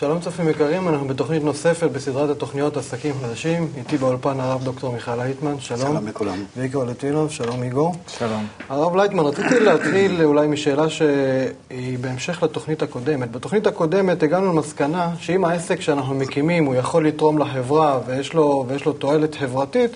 [0.00, 3.68] שלום צופים יקרים, אנחנו בתוכנית נוספת בסדרת התוכניות עסקים חדשים.
[3.76, 5.80] איתי באולפן הרב דוקטור מיכאל לייטמן, שלום.
[5.80, 6.44] שלום לכולם.
[6.56, 7.94] ואיקו לטינוב, שלום איגור.
[8.18, 8.46] שלום.
[8.68, 13.32] הרב לייטמן, רציתי להתחיל אולי משאלה שהיא בהמשך לתוכנית הקודמת.
[13.32, 18.84] בתוכנית הקודמת הגענו למסקנה שאם העסק שאנחנו מקימים הוא יכול לתרום לחברה ויש לו, ויש
[18.84, 19.90] לו תועלת חברתית,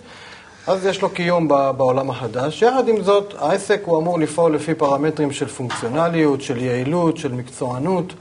[0.66, 2.62] אז יש לו קיום ב- בעולם החדש.
[2.62, 8.12] יחד עם זאת, העסק הוא אמור לפעול לפי פרמטרים של פונקציונליות, של יעילות, של מקצוענות,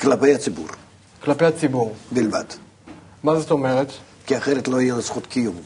[0.00, 0.66] כלפי הציבור
[1.24, 1.94] כלפי הציבור.
[2.12, 2.44] בלבד.
[3.22, 3.88] מה זאת אומרת?
[4.26, 5.56] כי אחרת לא יהיה לו זכות קיום.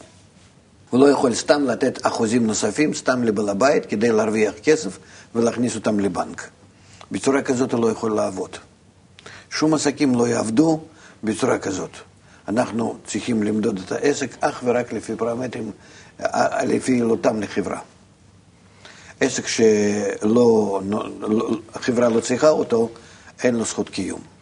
[0.89, 4.99] הוא לא יכול סתם לתת אחוזים נוספים, סתם לבעל הבית, כדי להרוויח כסף
[5.35, 6.49] ולהכניס אותם לבנק.
[7.11, 8.49] בצורה כזאת הוא לא יכול לעבוד.
[9.49, 10.79] שום עסקים לא יעבדו
[11.23, 11.91] בצורה כזאת.
[12.47, 15.71] אנחנו צריכים למדוד את העסק אך ורק לפי פרמטרים,
[16.19, 17.79] אה, לפי יעילותם לחברה.
[19.19, 22.89] עסק שלא, לא, החברה לא צריכה אותו,
[23.43, 24.34] אין לו זכות קיום.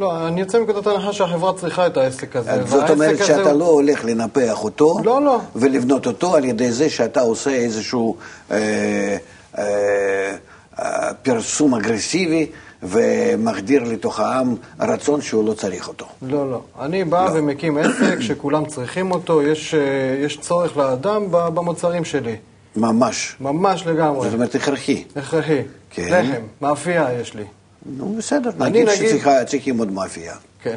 [0.00, 2.64] לא, אני יוצא מנקודת הנחה שהחברה צריכה את העסק הזה.
[2.64, 5.40] זאת והעסק אומרת שאתה הוא- לא הולך לנפח אותו לא, לא.
[5.56, 8.16] ולבנות אותו על ידי זה שאתה עושה איזשהו
[8.50, 9.16] אה,
[9.58, 10.34] אה,
[10.78, 12.46] אה, פרסום אגרסיבי
[12.82, 16.06] ומחדיר לתוך העם רצון שהוא לא צריך אותו.
[16.22, 16.60] לא, לא.
[16.80, 19.80] אני בא ומקים עסק שכולם צריכים אותו, יש, אה,
[20.24, 22.36] יש צורך לאדם במוצרים שלי.
[22.76, 23.36] ממש.
[23.40, 24.24] ממש לגמרי.
[24.24, 25.04] זאת אומרת הכרחי.
[25.16, 25.60] הכרחי.
[25.90, 26.24] כן.
[26.24, 27.44] לחם, מאפייה יש לי.
[27.88, 30.34] נו בסדר, אני נגיד שצריכים עוד מאפייה.
[30.62, 30.76] כן.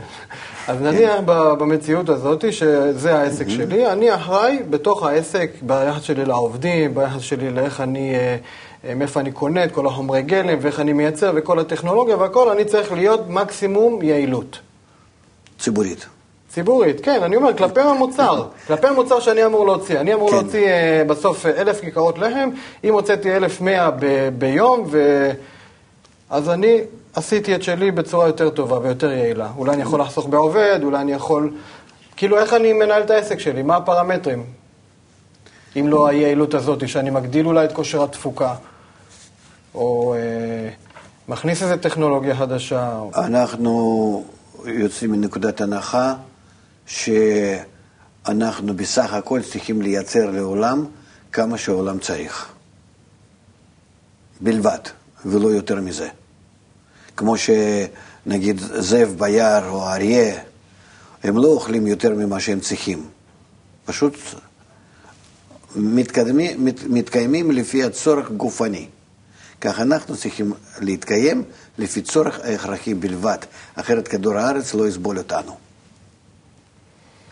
[0.67, 6.95] אז נניח ב- במציאות הזאת, שזה העסק שלי, אני אחראי בתוך העסק, ביחס שלי לעובדים,
[6.95, 8.37] ביחס שלי לאיך אני, אה,
[8.85, 12.65] אה, מאיפה אני קונה את כל החומרי גלם, ואיך אני מייצר, וכל הטכנולוגיה והכל, אני
[12.65, 14.59] צריך להיות מקסימום יעילות.
[15.59, 16.05] ציבורית.
[16.49, 19.99] ציבורית, כן, אני אומר, כלפי המוצר, כלפי המוצר שאני אמור להוציא.
[19.99, 20.35] אני אמור כן.
[20.35, 22.49] להוציא אה, בסוף אלף כיכרות לחם,
[22.83, 23.89] אם הוצאתי אלף מאה
[24.37, 25.29] ביום, ו...
[26.29, 26.81] אז אני
[27.13, 29.51] עשיתי את שלי בצורה יותר טובה ויותר יעילה.
[29.57, 31.53] אולי אני יכול לחסוך בעובד, אולי אני יכול...
[32.15, 33.63] כאילו, איך אני מנהל את העסק שלי?
[33.63, 34.45] מה הפרמטרים?
[35.79, 38.55] אם לא היעילות הזאת, שאני מגדיל אולי את כושר התפוקה,
[39.75, 40.69] או אה,
[41.27, 43.11] מכניס איזו טכנולוגיה חדשה, או...
[43.15, 44.23] אנחנו
[44.65, 46.13] יוצאים מנקודת הנחה
[46.85, 50.85] שאנחנו בסך הכל צריכים לייצר לעולם
[51.31, 52.49] כמה שהעולם צריך.
[54.41, 54.79] בלבד,
[55.25, 56.07] ולא יותר מזה.
[57.19, 60.39] כמו שנגיד זאב ביער או אריה,
[61.23, 63.05] הם לא אוכלים יותר ממה שהם צריכים.
[63.85, 64.17] פשוט
[65.75, 68.87] מתקדמים, מת, מתקיימים לפי הצורך גופני.
[69.61, 71.43] כך אנחנו צריכים להתקיים
[71.77, 73.37] לפי צורך ההכרחי בלבד,
[73.75, 75.57] אחרת כדור הארץ לא יסבול אותנו.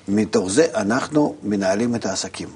[0.08, 2.50] מתוך זה אנחנו מנהלים את העסקים.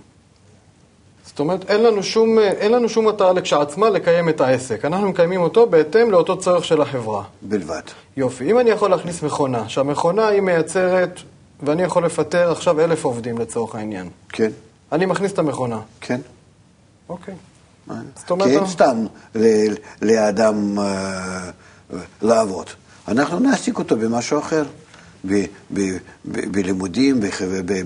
[1.32, 4.86] זאת אומרת, אין לנו שום, אין לנו שום מטרה לכשעצמה לקיים את העסק.
[4.86, 7.24] אנחנו מקיימים אותו בהתאם לאותו צורך של החברה.
[7.42, 7.82] בלבד.
[8.18, 11.20] יופי, אם אני יכול להכניס מכונה, שהמכונה היא מייצרת,
[11.64, 14.10] ואני יכול לפטר עכשיו אלף עובדים לצורך העניין.
[14.30, 14.52] כן,
[14.92, 15.80] אני מכניס את המכונה.
[16.02, 16.22] כן.
[17.10, 17.34] אוקיי.
[17.88, 19.06] כי זאת אומרת, אין סתם
[19.36, 21.50] ל- לאדם אה,
[22.22, 22.66] לעבוד.
[23.08, 24.64] אנחנו נעסיק אותו במשהו אחר,
[25.28, 27.20] ב- ב- ב- בלימודים,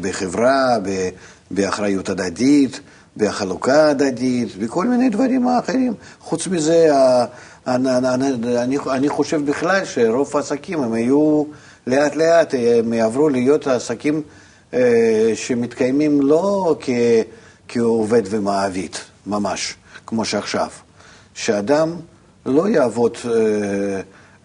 [0.01, 1.09] בחברה, ב-
[1.51, 2.79] באחריות הדדית,
[3.17, 5.93] בחלוקה הדדית, בכל מיני דברים אחרים.
[6.19, 6.91] חוץ מזה,
[7.67, 11.43] אני, חושב בכלל שרוב העסקים הם היו
[11.87, 14.21] לאט לאט, הם יעברו להיות עסקים
[14.73, 16.89] אה, שמתקיימים לא כ,
[17.67, 18.95] כעובד ומעביד,
[19.27, 20.69] ממש, כמו שעכשיו.
[21.33, 21.95] שאדם
[22.45, 23.31] לא יעבוד אה,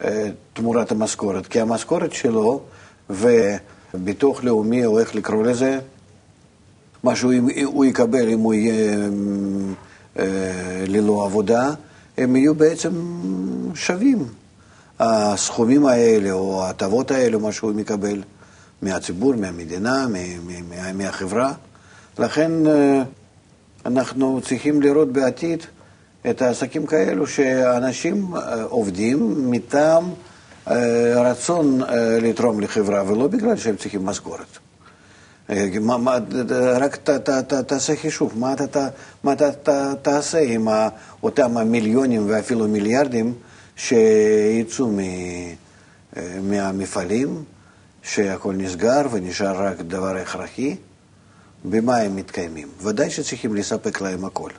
[0.04, 2.60] אה, תמורת המשכורת, כי המשכורת שלו
[3.10, 5.78] וביטוח לאומי, או איך לקרוא לזה,
[7.02, 7.32] מה שהוא
[7.64, 9.08] הוא יקבל אם הוא יהיה
[10.18, 10.24] אה,
[10.86, 11.70] ללא עבודה,
[12.18, 12.90] הם יהיו בעצם
[13.74, 14.26] שווים.
[14.98, 18.22] הסכומים האלה, או ההטבות האלה, מה שהוא מקבל
[18.82, 20.18] מהציבור, מהמדינה, מה-
[20.68, 21.52] מה- מהחברה.
[22.18, 23.02] לכן אה,
[23.86, 25.62] אנחנו צריכים לראות בעתיד
[26.30, 30.04] את העסקים כאלו שאנשים אה, עובדים מטעם
[31.16, 31.80] רצון
[32.22, 34.58] לתרום לחברה, ולא בגלל שהם צריכים משכורת.
[35.50, 36.96] אה, רק
[37.66, 38.38] תעשה חישוב,
[39.24, 40.68] מה אתה, תעשה עם
[41.22, 43.34] אותם המיליונים ואפילו מיליארדים
[43.76, 44.90] שיצאו
[46.16, 47.44] אה, מהמפעלים,
[48.02, 50.76] שהכל נסגר ונשאר רק דבר הכרחי,
[51.64, 52.68] במה הם מתקיימים?
[52.82, 54.50] ודאי שצריכים לספק להם הכל.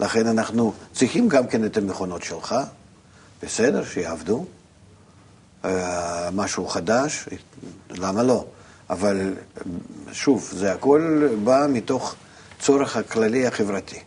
[0.00, 2.54] לכן אנחנו צריכים גם כן את המכונות שלך,
[3.42, 4.44] בסדר, שיעבדו,
[5.64, 7.28] אה, משהו חדש,
[7.90, 8.44] למה לא?
[8.90, 9.34] אבל
[10.12, 12.14] שוב, זה הכל בא מתוך
[12.60, 13.98] צורך הכללי החברתי.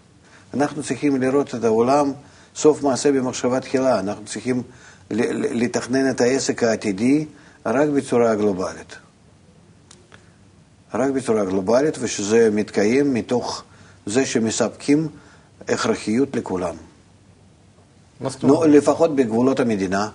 [0.54, 2.12] אנחנו צריכים לראות את העולם
[2.56, 4.64] סוף מעשה במחשבה תחילה, אנחנו צריכים
[5.12, 7.26] לתכנן את העסק העתידי
[7.66, 8.96] רק בצורה גלובלית.
[10.94, 13.64] רק בצורה גלובלית, ושזה מתקיים מתוך
[14.06, 15.08] זה שמספקים
[15.68, 16.76] הכרחיות לכולם.
[18.68, 20.10] לפחות בגבולות המדינה.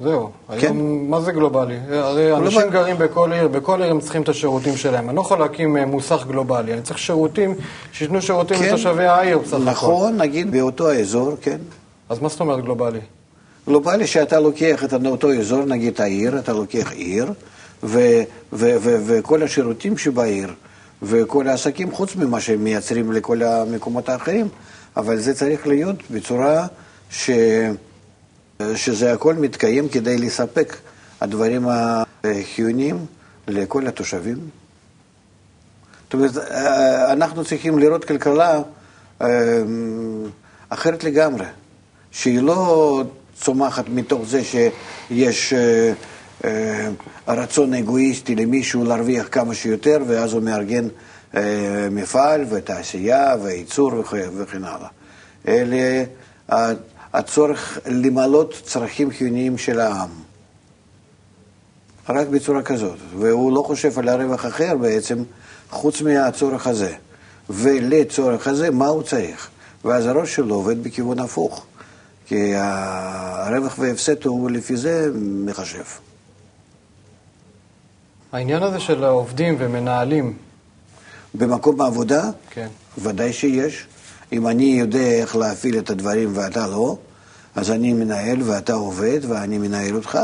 [0.00, 0.30] זהו.
[0.48, 0.66] כן.
[0.66, 1.76] היום, מה זה גלובלי?
[1.90, 2.70] הרי אנשים גלובלי.
[2.70, 5.08] גרים בכל עיר, בכל עיר הם צריכים את השירותים שלהם.
[5.08, 7.54] אני לא יכול להקים אה, מוסך גלובלי, אני צריך שירותים,
[7.92, 8.68] שייתנו שירותים כן.
[8.68, 9.64] לתושבי העיר בסך הכל.
[9.64, 11.58] נכון, נגיד באותו האזור, כן.
[12.08, 13.00] אז מה זאת אומרת גלובלי?
[13.68, 17.32] גלובלי שאתה לוקח את אותו אזור, נגיד העיר, אתה לוקח עיר,
[17.82, 18.22] ו-
[18.52, 20.52] ו- ו- וכל השירותים שבעיר,
[21.02, 24.48] וכל העסקים, חוץ ממה שהם מייצרים לכל המקומות האחרים,
[24.96, 26.66] אבל זה צריך להיות בצורה
[27.10, 27.30] ש...
[28.74, 30.76] שזה הכל מתקיים כדי לספק
[31.20, 31.68] הדברים
[32.24, 33.06] החיוניים
[33.48, 34.38] לכל התושבים.
[36.04, 36.36] זאת אומרת,
[37.12, 38.62] אנחנו צריכים לראות כלכלה
[39.22, 39.28] אה,
[40.68, 41.46] אחרת לגמרי,
[42.10, 43.02] שהיא לא
[43.40, 45.92] צומחת מתוך זה שיש אה,
[46.44, 46.88] אה,
[47.28, 50.88] רצון אגואיסטי למישהו להרוויח כמה שיותר, ואז הוא מארגן
[51.36, 51.42] אה,
[51.90, 54.88] מפעל ותעשייה וייצור וכ- וכן הלאה.
[55.48, 56.04] אלה
[57.16, 60.10] הצורך למלות צרכים חיוניים של העם.
[62.08, 65.22] רק בצורה כזאת, והוא לא חושב על הרווח אחר בעצם,
[65.70, 66.94] חוץ מהצורך הזה.
[67.50, 69.48] ולצורך הזה, מה הוא צריך?
[69.84, 71.66] ואז הראש שלו עובד בכיוון הפוך,
[72.26, 75.10] כי הרווח וההפסד הוא לפי זה
[75.44, 75.84] מחשב.
[78.32, 80.36] העניין הזה של העובדים ומנהלים,
[81.34, 82.68] במקום העבודה, כן.
[82.98, 83.86] ודאי שיש.
[84.32, 86.96] אם אני יודע איך להפעיל את הדברים ואתה לא,
[87.56, 90.18] אז אני מנהל ואתה עובד ואני מנהל אותך.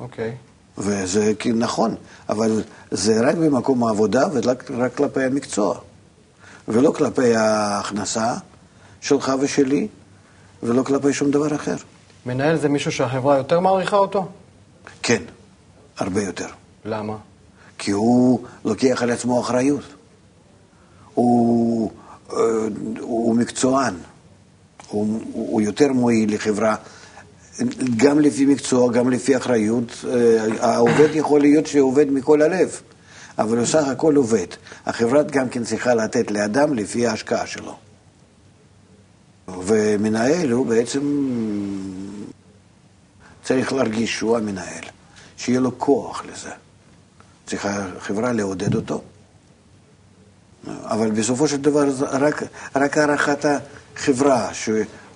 [0.00, 0.34] אוקיי.
[0.78, 1.94] וזה כי- נכון,
[2.28, 5.78] אבל זה רק במקום העבודה ורק רק כלפי המקצוע,
[6.68, 8.34] ולא כלפי ההכנסה
[9.00, 9.88] שלך ושלי,
[10.62, 11.76] ולא כלפי שום דבר אחר.
[12.26, 14.28] מנהל זה מישהו שהחברה יותר מעריכה אותו?
[15.02, 15.22] כן,
[15.98, 16.46] הרבה יותר.
[16.84, 17.16] למה?
[17.78, 19.84] כי הוא לוקח על עצמו אחריות.
[21.14, 21.90] הוא,
[22.32, 22.36] אה,
[23.00, 23.94] הוא מקצוען.
[24.92, 26.76] הוא, הוא יותר מועיל לחברה,
[27.96, 30.04] גם לפי מקצוע, גם לפי אחריות.
[30.08, 32.80] אה, העובד יכול להיות שעובד מכל הלב,
[33.38, 34.46] אבל הוא סך הכל עובד.
[34.86, 37.76] החברה גם כן צריכה לתת לאדם לפי ההשקעה שלו.
[39.48, 41.00] ומנהל הוא בעצם
[43.44, 44.84] צריך להרגיש שהוא המנהל,
[45.36, 46.50] שיהיה לו כוח לזה.
[47.46, 49.02] צריכה החברה לעודד אותו.
[50.66, 52.42] אבל בסופו של דבר רק,
[52.76, 53.44] רק הערכת
[53.96, 54.48] החברה,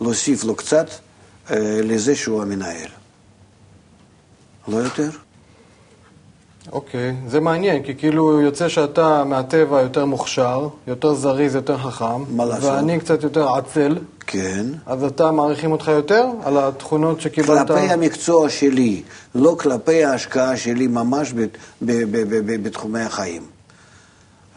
[0.01, 0.87] להוסיף לו קצת
[1.51, 2.89] אה, לזה שהוא המנהל.
[4.69, 5.11] לא יותר?
[6.73, 12.45] אוקיי, זה מעניין, כי כאילו יוצא שאתה מהטבע יותר מוכשר, יותר זריז, יותר חכם, מה
[12.45, 12.71] לעשות?
[12.73, 14.67] ואני קצת יותר עצל, כן.
[14.87, 17.67] אז אתה מעריכים אותך יותר על התכונות שקיבלת?
[17.67, 19.03] כלפי המקצוע שלי,
[19.35, 21.47] לא כלפי ההשקעה שלי ממש ב- ב-
[21.83, 23.43] ב- ב- ב- בתחומי החיים.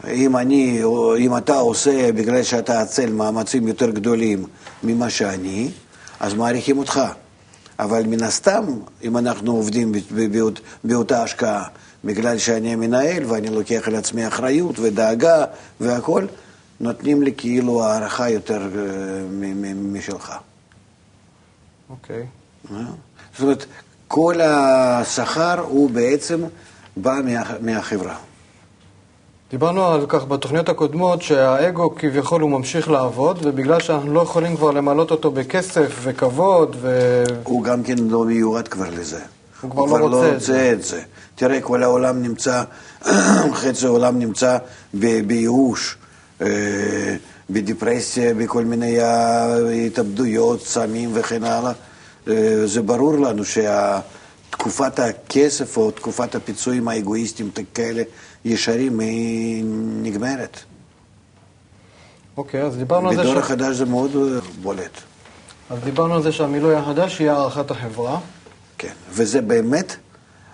[0.08, 4.44] אם, אני, או אם אתה עושה, בגלל שאתה עצל, מאמצים יותר גדולים
[4.82, 5.70] ממה שאני,
[6.20, 7.00] אז מעריכים אותך.
[7.78, 8.64] אבל מן הסתם,
[9.04, 9.92] אם אנחנו עובדים
[10.32, 11.64] באות- באותה השקעה,
[12.04, 15.44] בגלל שאני המנהל ואני לוקח על עצמי אחריות ודאגה
[15.80, 16.28] והכול,
[16.80, 19.44] נותנים לי כאילו הערכה יותר אה,
[19.74, 20.32] משלך.
[21.90, 22.26] אוקיי.
[22.68, 22.72] זאת
[23.42, 23.64] אומרת,
[24.08, 26.40] כל השכר הוא בעצם
[26.96, 28.16] בא מה, מהחברה.
[29.50, 34.70] דיברנו על כך בתוכניות הקודמות שהאגו כביכול הוא ממשיך לעבוד ובגלל שאנחנו לא יכולים כבר
[34.70, 37.24] למלות אותו בכסף וכבוד ו...
[37.44, 39.20] הוא גם כן לא מיועד כבר לזה.
[39.60, 41.02] הוא כבר לא רוצה את רוצה את זה.
[41.34, 42.62] תראה, כל העולם נמצא,
[43.60, 44.58] חצי העולם נמצא
[45.26, 45.96] בייאוש,
[46.42, 46.46] אה,
[47.50, 48.98] בדיפרסיה, בכל מיני
[49.86, 51.72] התאבדויות, סמים וכן הלאה.
[52.28, 58.02] אה, זה ברור לנו שתקופת הכסף או תקופת הפיצויים האגואיסטיים כאלה
[58.44, 59.64] ישרים היא
[60.02, 60.60] נגמרת.
[62.36, 63.38] אוקיי, אז דיברנו על זה, בדור ש...
[63.38, 65.00] החדש זה מאוד אה, בולט.
[65.70, 68.20] אז דיברנו על זה שהמילוי החדש יהיה הערכת החברה.
[68.78, 69.96] כן, וזה באמת,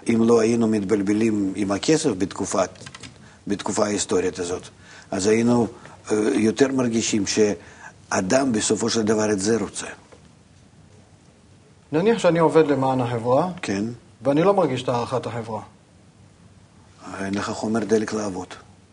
[0.08, 2.70] אם לא היינו מתבלבלים עם הכסף בתקופת,
[3.46, 4.62] בתקופה ההיסטורית הזאת,
[5.10, 5.66] אז היינו
[6.10, 9.86] אה, יותר מרגישים שאדם בסופו של דבר את זה רוצה.
[11.92, 13.84] נניח שאני עובד למען החברה כן?
[14.22, 15.60] ואני לא מרגיש את הערכת החברה.
[17.24, 18.46] אין לך חומר דלק לעבוד.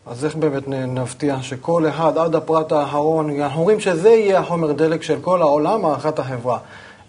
[0.06, 5.02] אז איך באמת נבטיח שכל אחד עד הפרט האחרון, אנחנו אומרים שזה יהיה החומר דלק
[5.02, 6.58] של כל העולם, הערכת החברה.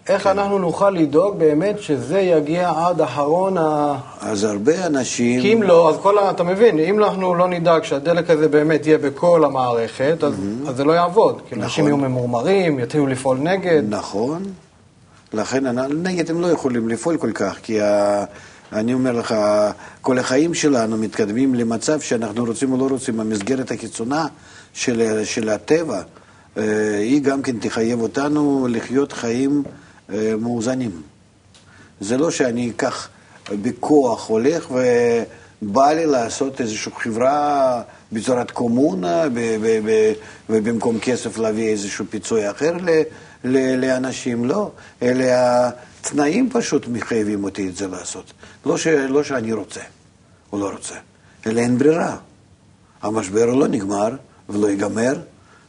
[0.08, 0.30] איך כן.
[0.30, 3.94] אנחנו נוכל לדאוג באמת שזה יגיע עד אחרון ה...
[4.20, 5.40] אז הרבה אנשים...
[5.40, 6.30] כי אם לא, אז כל ה...
[6.30, 10.34] אתה מבין, אם אנחנו לא נדאג שהדלק הזה באמת יהיה בכל המערכת, אז,
[10.68, 11.42] אז זה לא יעבוד.
[11.48, 12.00] כי אנשים נכון.
[12.00, 13.82] יהיו ממורמרים, יתחילו לפעול נגד.
[13.88, 14.42] נכון.
[15.32, 15.64] לכן
[16.02, 18.24] נגד הם לא יכולים לפעול כל כך, כי ה-
[18.72, 19.34] אני אומר לך,
[20.00, 24.26] כל החיים שלנו מתקדמים למצב שאנחנו רוצים או לא רוצים, המסגרת הקיצונה
[24.74, 26.02] של, של הטבע,
[26.56, 29.62] אה, היא גם כן תחייב אותנו לחיות חיים
[30.12, 31.02] אה, מאוזנים.
[32.00, 33.08] זה לא שאני אקח
[33.50, 37.82] בכוח הולך ובא לי לעשות איזושהי חברה
[38.12, 39.24] בצורת קומונה,
[40.48, 42.72] ובמקום כסף להביא איזשהו פיצוי אחר
[43.44, 44.70] לאנשים, לא.
[45.02, 45.70] אלה
[46.00, 48.32] התנאים פשוט מחייבים אותי את זה לעשות.
[48.66, 49.80] לא, ש, לא שאני רוצה
[50.52, 50.94] או לא רוצה,
[51.46, 52.16] אלא אין ברירה.
[53.02, 54.08] המשבר לא נגמר
[54.48, 55.14] ולא ייגמר,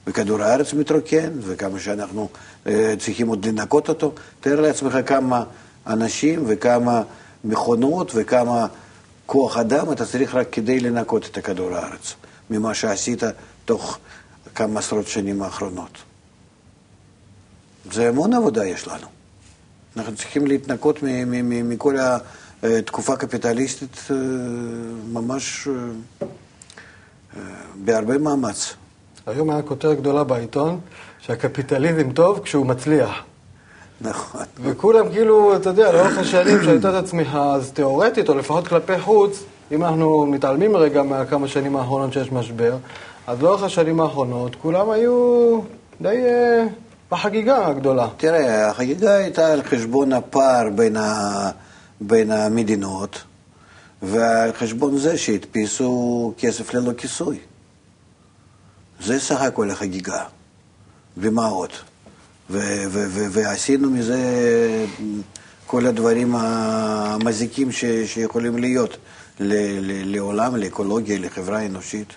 [0.07, 2.29] וכדור הארץ מתרוקן, וכמה שאנחנו
[2.67, 4.13] אה, צריכים עוד לנקות אותו.
[4.39, 5.43] תאר לעצמך כמה
[5.87, 7.01] אנשים וכמה
[7.43, 8.67] מכונות וכמה
[9.25, 12.13] כוח אדם אתה צריך רק כדי לנקות את הכדור הארץ,
[12.49, 13.23] ממה שעשית
[13.65, 13.97] תוך
[14.55, 15.97] כמה עשרות שנים האחרונות.
[17.91, 19.07] זה המון עבודה יש לנו.
[19.97, 22.46] אנחנו צריכים להתנקות מכל התקופה
[23.09, 24.15] הקפיטליסטית אה,
[25.13, 27.41] ממש אה,
[27.75, 28.73] בהרבה מאמץ.
[29.27, 30.79] היום היה כותרת גדולה בעיתון
[31.19, 33.23] שהקפיטליזם טוב כשהוא מצליח.
[34.01, 34.41] נכון.
[34.61, 39.43] וכולם כאילו, אתה יודע, לאורך השנים שהייתה את הצמיחה, אז תיאורטית, או לפחות כלפי חוץ,
[39.71, 42.77] אם אנחנו מתעלמים רגע מהכמה שנים האחרונות שיש משבר,
[43.27, 45.59] אז לאורך השנים האחרונות כולם היו
[46.01, 46.65] די אה,
[47.11, 48.07] בחגיגה הגדולה.
[48.17, 51.49] תראה, החגיגה הייתה על חשבון הפער בין, ה...
[52.01, 53.23] בין המדינות,
[54.01, 57.39] ועל חשבון זה שהדפיסו כסף ללא כיסוי.
[58.99, 60.23] זה סך הכל החגיגה,
[61.17, 61.69] ומה עוד?
[63.29, 64.19] ועשינו מזה
[65.65, 67.71] כל הדברים המזיקים
[68.05, 68.97] שיכולים להיות
[69.39, 72.13] לעולם, לאקולוגיה, לחברה האנושית.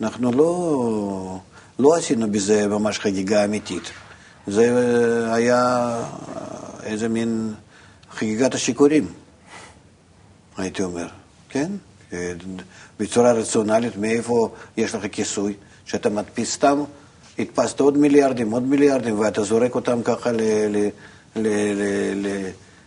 [0.00, 1.38] אנחנו לא,
[1.78, 3.90] לא עשינו בזה ממש חגיגה אמיתית.
[4.46, 4.72] זה
[5.34, 5.94] היה
[6.82, 7.54] איזה מין
[8.16, 9.06] חגיגת השיכורים,
[10.56, 11.06] הייתי אומר,
[11.48, 11.70] כן?
[13.00, 15.54] בצורה רציונלית, מאיפה יש לך כיסוי,
[15.84, 16.84] שאתה מדפיס סתם
[17.38, 20.30] הדפסת עוד מיליארדים, עוד מיליארדים, ואתה זורק אותם ככה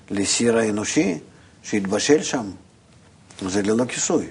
[0.09, 1.17] לסיר האנושי
[1.63, 2.45] שהתבשל שם.
[3.47, 4.27] זה ללא כיסוי.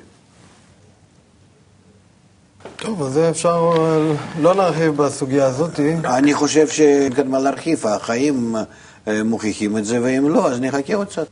[2.76, 5.80] טוב, אז אפשר אה, לא להרחיב בסוגיה הזאת.
[6.04, 8.62] אני חושב שאין מה להרחיב, החיים אה,
[9.24, 11.26] מוכיחים את זה, ואם לא, אז נחכה עוד קצת.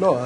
[0.00, 0.16] לא,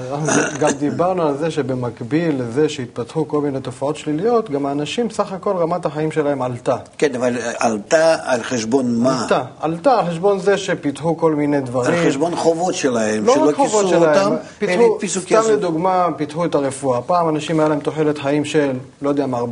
[0.60, 5.56] גם דיברנו על זה שבמקביל לזה שהתפתחו כל מיני תופעות שליליות, גם האנשים, סך הכל
[5.56, 6.76] רמת החיים שלהם עלתה.
[6.98, 9.22] כן, אבל עלתה על חשבון מה?
[9.22, 11.94] עלתה, עלתה על חשבון זה שפיתחו כל מיני דברים.
[11.94, 15.42] על חשבון חובות שלהם, לא שלא כיסו אותם, הם הדפיסו כסף.
[15.42, 17.02] סתם לדוגמה, פיתחו את הרפואה.
[17.02, 18.72] פעם אנשים היה להם תוחלת חיים של,
[19.02, 19.44] לא יודע מה, 40-50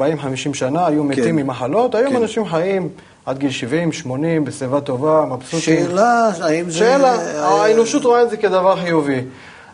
[0.55, 1.37] שנה, היו מתים כן.
[1.37, 2.23] ממחלות, היום כן.
[2.23, 2.89] אנשים חיים...
[3.27, 5.61] עד גיל 70, 80, בשיבה טובה, מבסוטים.
[5.61, 6.79] שאלה, האם זה...
[6.79, 7.12] שאלה,
[7.47, 9.21] האנושות רואה את זה כדבר חיובי.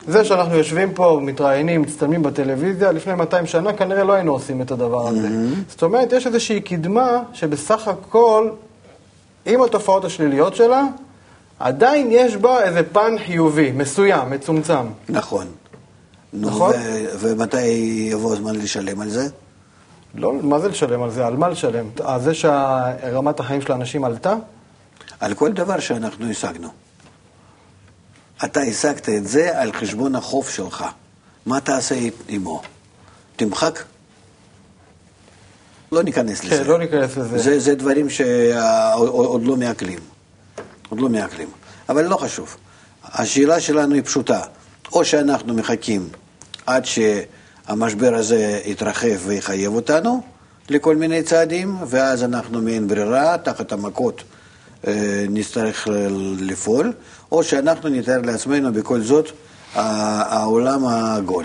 [0.08, 4.70] זה שאנחנו יושבים פה, מתראיינים, מצטלמים בטלוויזיה, לפני 200 שנה כנראה לא היינו עושים את
[4.70, 5.28] הדבר הזה.
[5.28, 5.70] Mm-hmm.
[5.70, 8.48] זאת אומרת, יש איזושהי קדמה שבסך הכל,
[9.46, 10.82] עם התופעות השליליות שלה,
[11.58, 14.86] עדיין יש בה איזה פן חיובי, מסוים, מצומצם.
[15.08, 15.46] נכון.
[16.32, 16.72] נכון?
[17.18, 17.66] ומתי
[18.12, 19.28] יבוא הזמן לשלם על זה?
[20.16, 21.26] לא, מה זה לשלם על זה?
[21.26, 21.86] על מה לשלם?
[22.04, 24.34] על זה שרמת החיים של האנשים עלתה?
[25.20, 26.68] על כל דבר שאנחנו השגנו.
[28.44, 30.84] אתה השגת את זה על חשבון החוב שלך.
[31.46, 31.94] מה תעשה
[32.28, 32.62] עמו?
[33.36, 33.82] תמחק?
[35.92, 36.64] לא ניכנס כן, לזה.
[36.64, 37.38] כן, לא ניכנס לזה.
[37.38, 39.98] זה, זה דברים שעוד לא מעכלים.
[40.88, 41.48] עוד לא מעכלים.
[41.88, 42.56] אבל לא חשוב.
[43.04, 44.40] השאלה שלנו היא פשוטה.
[44.92, 46.08] או שאנחנו מחכים
[46.66, 46.84] עד
[47.66, 50.22] שהמשבר הזה יתרחב ויחייב אותנו
[50.68, 54.22] לכל מיני צעדים, ואז אנחנו מעין ברירה, תחת המכות
[54.86, 55.88] אה, נצטרך
[56.40, 56.92] לפעול,
[57.32, 59.30] או שאנחנו נתאר לעצמנו בכל זאת
[59.74, 61.44] העולם העגול.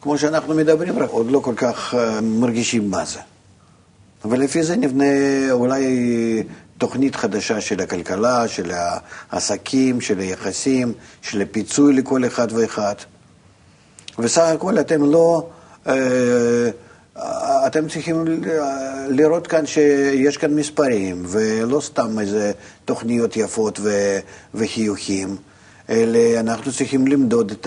[0.00, 3.18] כמו שאנחנו מדברים, רק עוד לא כל כך אה, מרגישים מה זה.
[4.24, 5.04] ולפי זה נבנה
[5.50, 5.84] אולי
[6.78, 8.72] תוכנית חדשה של הכלכלה, של
[9.30, 12.94] העסקים, של היחסים, של הפיצוי לכל אחד ואחד.
[14.22, 15.46] וסך הכל אתם לא...
[15.86, 16.70] אה,
[17.66, 18.24] אתם צריכים
[19.08, 22.52] לראות כאן שיש כאן מספרים, ולא סתם איזה
[22.84, 23.80] תוכניות יפות
[24.54, 25.36] וחיוכים,
[25.90, 27.66] אלא אנחנו צריכים למדוד את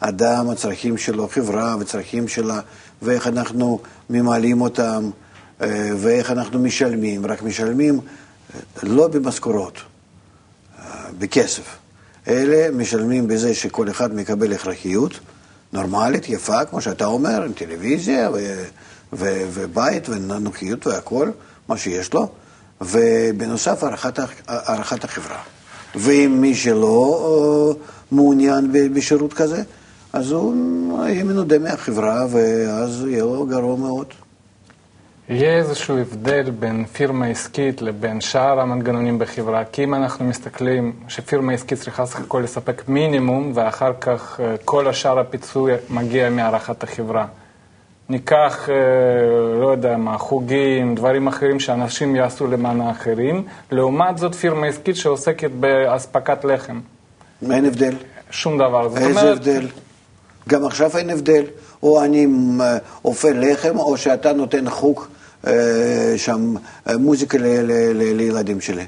[0.00, 2.60] האדם, הצרכים שלו, חברה וצרכים שלה,
[3.02, 5.10] ואיך אנחנו ממלאים אותם,
[5.60, 7.26] אה, ואיך אנחנו משלמים.
[7.26, 8.00] רק משלמים
[8.54, 9.78] אה, לא במשכורות,
[10.78, 10.84] אה,
[11.18, 11.76] בכסף,
[12.28, 15.20] אלא משלמים בזה שכל אחד מקבל הכרחיות.
[15.74, 18.64] נורמלית, יפה, כמו שאתה אומר, עם טלוויזיה ו-
[19.12, 21.30] ו- ובית ונוחיות והכל,
[21.68, 22.28] מה שיש לו,
[22.80, 25.38] ובנוסף הערכת, הערכת החברה.
[25.94, 29.62] ואם מי שלא uh, מעוניין בשירות כזה,
[30.12, 30.54] אז הוא
[31.06, 34.06] יהיה מנודה מהחברה, ואז יהיה לו גרוע מאוד.
[35.28, 41.52] יהיה איזשהו הבדל בין פירמה עסקית לבין שאר המנגנונים בחברה, כי אם אנחנו מסתכלים שפירמה
[41.52, 47.26] עסקית צריכה סך הכל לספק מינימום, ואחר כך אה, כל השאר הפיצוי מגיע מהערכת החברה.
[48.08, 48.74] ניקח, אה,
[49.60, 55.50] לא יודע מה, חוגים, דברים אחרים שאנשים יעשו למען האחרים, לעומת זאת פירמה עסקית שעוסקת
[55.50, 56.80] באספקת לחם.
[57.50, 57.94] אין הבדל.
[58.30, 58.88] שום דבר.
[58.88, 59.68] זאת איזה אומרת, הבדל?
[60.48, 61.44] גם עכשיו אין הבדל.
[61.82, 62.26] או אני
[62.60, 65.04] אה, אופה לחם, או שאתה נותן חוג
[66.16, 66.54] שם,
[66.88, 68.84] אה, מוזיקה ל- ל- ל- לילדים שלי.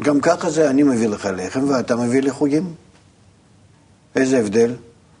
[0.00, 2.74] גם ככה זה, אני מביא לך לחם ואתה מביא לי חוגים.
[4.16, 4.74] איזה הבדל?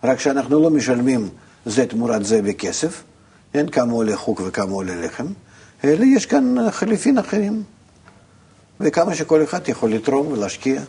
[0.04, 1.28] רק שאנחנו לא משלמים
[1.66, 3.02] זה תמורת זה בכסף,
[3.54, 5.26] אין כמה עולה חוג וכמה עולה לחם,
[5.84, 7.62] אלא יש כאן חליפין אחרים.
[8.80, 10.82] וכמה שכל אחד יכול לתרום ולהשקיע.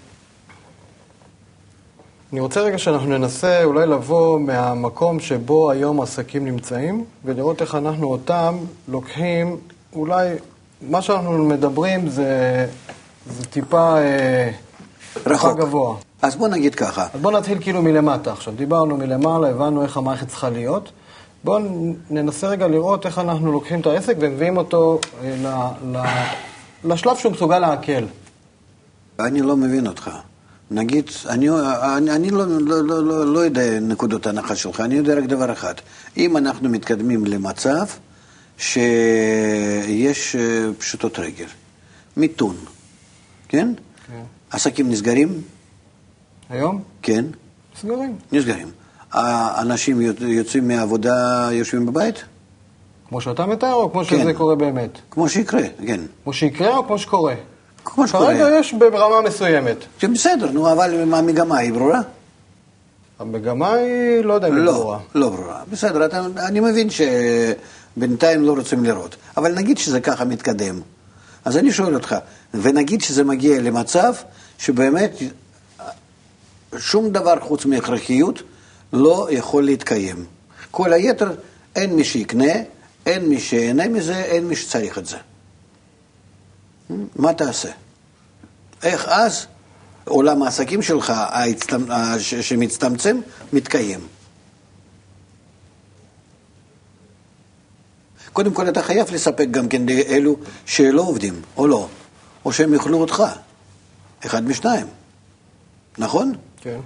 [2.33, 8.11] אני רוצה רגע שאנחנו ננסה אולי לבוא מהמקום שבו היום עסקים נמצאים, ולראות איך אנחנו
[8.11, 8.57] אותם
[8.87, 9.57] לוקחים,
[9.93, 10.35] אולי
[10.81, 12.65] מה שאנחנו מדברים זה,
[13.29, 14.51] זה טיפה, אה,
[15.25, 15.59] רחוק.
[15.59, 15.95] גבוה.
[16.21, 18.53] אז בוא נגיד ככה, אז בואו נתחיל כאילו מלמטה עכשיו.
[18.53, 20.91] דיברנו מלמעלה, הבנו איך המערכת צריכה להיות.
[21.43, 21.59] בואו
[22.09, 26.01] ננסה רגע לראות איך אנחנו לוקחים את העסק ומביאים אותו אה, ל, ל,
[26.83, 28.05] לשלב שהוא מסוגל לעכל.
[29.19, 30.11] אני לא מבין אותך.
[30.71, 31.49] נגיד, אני,
[31.97, 35.51] אני, אני לא, לא, לא, לא, לא יודע נקודות ההנחה שלך, אני יודע רק דבר
[35.53, 35.73] אחד.
[36.17, 37.85] אם אנחנו מתקדמים למצב
[38.57, 40.41] שיש אה,
[40.77, 41.45] פשוטות רגל,
[42.17, 42.55] מיתון,
[43.49, 43.73] כן?
[44.07, 44.21] כן.
[44.51, 45.41] עסקים נסגרים?
[46.49, 46.83] היום?
[47.01, 47.25] כן,
[47.81, 48.15] סגרים.
[48.31, 48.67] נסגרים.
[49.11, 51.13] האנשים יוצ- יוצאים מהעבודה,
[51.51, 52.23] יושבים בבית?
[53.09, 54.21] כמו שאתה מתאר, או כמו כן.
[54.21, 54.89] שזה קורה באמת?
[55.11, 55.99] כמו שיקרה, כן.
[56.23, 57.33] כמו שיקרה או כמו שקורה?
[57.93, 58.33] כמו שקורה.
[58.33, 59.77] כרגע יש ברמה מסוימת.
[60.01, 62.01] זה בסדר, נו, אבל המגמה היא ברורה?
[63.19, 64.99] המגמה היא, לא יודע אם היא לא, ברורה.
[65.15, 65.61] לא ברורה.
[65.71, 69.15] בסדר, אתה, אני מבין שבינתיים לא רוצים לראות.
[69.37, 70.81] אבל נגיד שזה ככה מתקדם.
[71.45, 72.15] אז אני שואל אותך,
[72.53, 74.13] ונגיד שזה מגיע למצב
[74.57, 75.15] שבאמת
[76.77, 78.41] שום דבר חוץ מהכרחיות
[78.93, 80.25] לא יכול להתקיים.
[80.71, 81.31] כל היתר,
[81.75, 82.53] אין מי שיקנה,
[83.05, 85.17] אין מי שיהנה מזה, אין מי שצריך את זה.
[87.15, 87.69] מה תעשה?
[88.83, 89.47] איך אז
[90.05, 91.13] עולם העסקים שלך,
[92.41, 93.19] שמצטמצם,
[93.53, 93.99] מתקיים?
[98.33, 101.87] קודם כל אתה חייב לספק גם כן לאלו שלא עובדים, או לא,
[102.45, 103.23] או שהם יאכלו אותך.
[104.25, 104.87] אחד משניים,
[105.97, 106.33] נכון?
[106.61, 106.79] כן.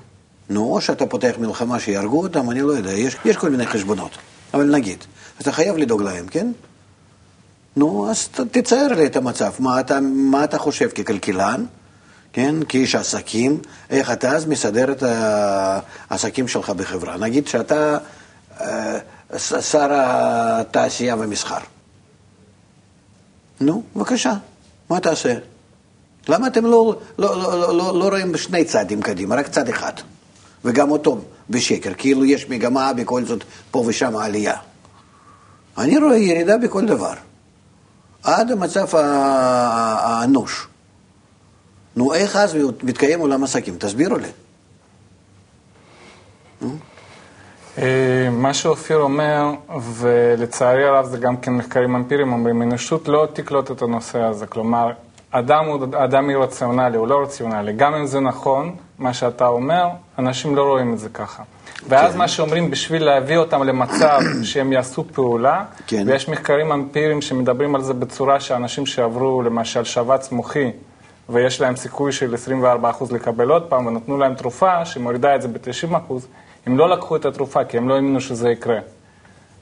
[0.50, 4.12] נו, או שאתה פותח מלחמה שיהרגו אותם, אני לא יודע, יש, יש כל מיני חשבונות.
[4.54, 5.04] אבל נגיד,
[5.42, 6.52] אתה חייב לדאוג להם, כן?
[7.76, 9.52] נו, אז תצייר לי את המצב.
[9.60, 11.66] מה אתה, מה אתה חושב ככלכלן,
[12.34, 12.56] כן?
[12.70, 15.04] כאיש עסקים, איך אתה אז מסדר את
[16.10, 17.18] העסקים שלך בחברה.
[17.18, 17.98] נגיד שאתה
[18.62, 18.98] אה,
[19.62, 21.58] שר התעשייה והמסחר.
[23.62, 24.34] נו, בבקשה,
[24.90, 25.34] מה תעשה?
[26.28, 29.94] למה אתם לא, לא, לא, לא, לא, לא רואים שני צעדים קדימה, רק צד אחד?
[30.66, 34.56] וגם אותו בשקר, כאילו יש מגמה בכל זאת פה ושם עלייה.
[35.78, 37.14] אני רואה ירידה בכל דבר,
[38.24, 40.68] עד המצב האנוש.
[41.96, 43.76] נו, איך אז מתקיים עולם עסקים?
[43.78, 44.28] תסבירו לי.
[47.78, 53.72] אה, מה שאופיר אומר, ולצערי הרב זה גם כן מחקרים אמפיריים אומרים, האנושות לא תקלוט
[53.72, 54.48] את הנושא הזה.
[54.48, 54.92] כלומר,
[55.32, 57.74] אדם הוא אדם אירציונלי, הוא לא רציונלי.
[57.74, 59.88] גם אם זה נכון, מה שאתה אומר,
[60.20, 61.44] אנשים לא רואים את זה ככה.
[61.88, 66.04] ואז מה שאומרים, בשביל להביא אותם למצב שהם יעשו פעולה, כן.
[66.08, 70.72] ויש מחקרים אמפיריים שמדברים על זה בצורה שאנשים שעברו למשל שבץ מוחי,
[71.30, 72.36] ויש להם סיכוי של
[73.04, 76.14] 24% לקבל עוד פעם, ונתנו להם תרופה שמורידה את זה ב-90%,
[76.66, 78.80] הם לא לקחו את התרופה כי הם לא האמינו שזה יקרה.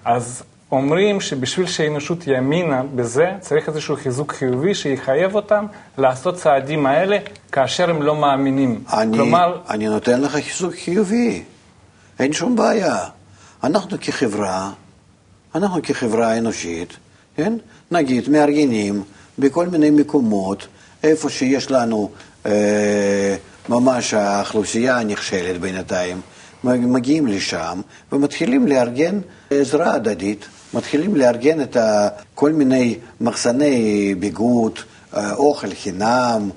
[0.05, 5.65] אז אומרים שבשביל שהאנושות יאמינה בזה, צריך איזשהו חיזוק חיובי שיחייב אותם
[5.97, 7.17] לעשות צעדים האלה
[7.51, 8.83] כאשר הם לא מאמינים.
[8.93, 11.43] אני, כלומר, אני נותן לך חיזוק חיובי,
[12.19, 12.97] אין שום בעיה.
[13.63, 14.71] אנחנו כחברה,
[15.55, 16.93] אנחנו כחברה אנושית,
[17.35, 17.53] כן?
[17.91, 19.03] נגיד, מארגנים
[19.39, 20.67] בכל מיני מקומות,
[21.03, 22.09] איפה שיש לנו
[22.45, 23.35] אה,
[23.69, 26.21] ממש האוכלוסייה נכשלת בינתיים,
[26.63, 31.77] מגיעים לשם ומתחילים לארגן עזרה הדדית, מתחילים לארגן את
[32.35, 34.79] כל מיני מחסני ביגוד,
[35.13, 36.49] אה, אוכל חינם,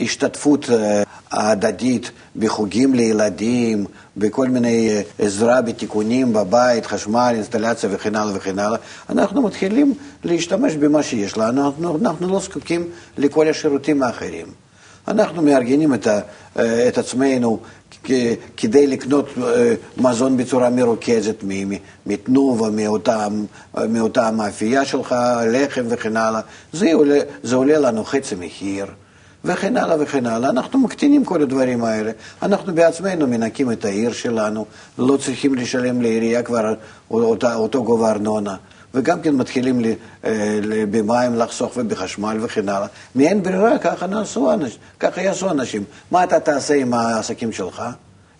[0.00, 3.84] השתתפות אה, הדדית בחוגים לילדים,
[4.16, 8.78] בכל מיני אה, עזרה בתיקונים בבית, חשמל, אינסטלציה וכן הלאה וכן הלאה.
[9.10, 12.88] אנחנו מתחילים להשתמש במה שיש לנו, אנחנו, אנחנו לא זקוקים
[13.18, 14.46] לכל השירותים האחרים.
[15.08, 17.58] אנחנו מארגנים את, אה, את עצמנו
[18.56, 21.44] כדי לקנות אה, מזון בצורה מרוכזת
[22.06, 23.26] מתנובה, מאותה,
[23.88, 25.14] מאותה מאפייה שלך,
[25.52, 26.40] לחם וכן הלאה.
[26.72, 28.86] זה עולה, זה עולה לנו חצי מחיר.
[29.44, 30.50] וכן הלאה וכן הלאה.
[30.50, 32.10] אנחנו מקטינים כל הדברים האלה.
[32.42, 34.66] אנחנו בעצמנו מנקים את העיר שלנו,
[34.98, 36.74] לא צריכים לשלם לעירייה כבר
[37.10, 38.56] אותה, אותו גובה ארנונה.
[38.96, 40.30] וגם כן מתחילים לי, אה,
[40.62, 42.86] ל- במים לחסוך ובחשמל וכן הלאה.
[43.14, 45.84] מאין ברירה, ככה, נעשו, אנש, ככה יעשו אנשים.
[46.10, 47.82] מה אתה תעשה עם העסקים שלך?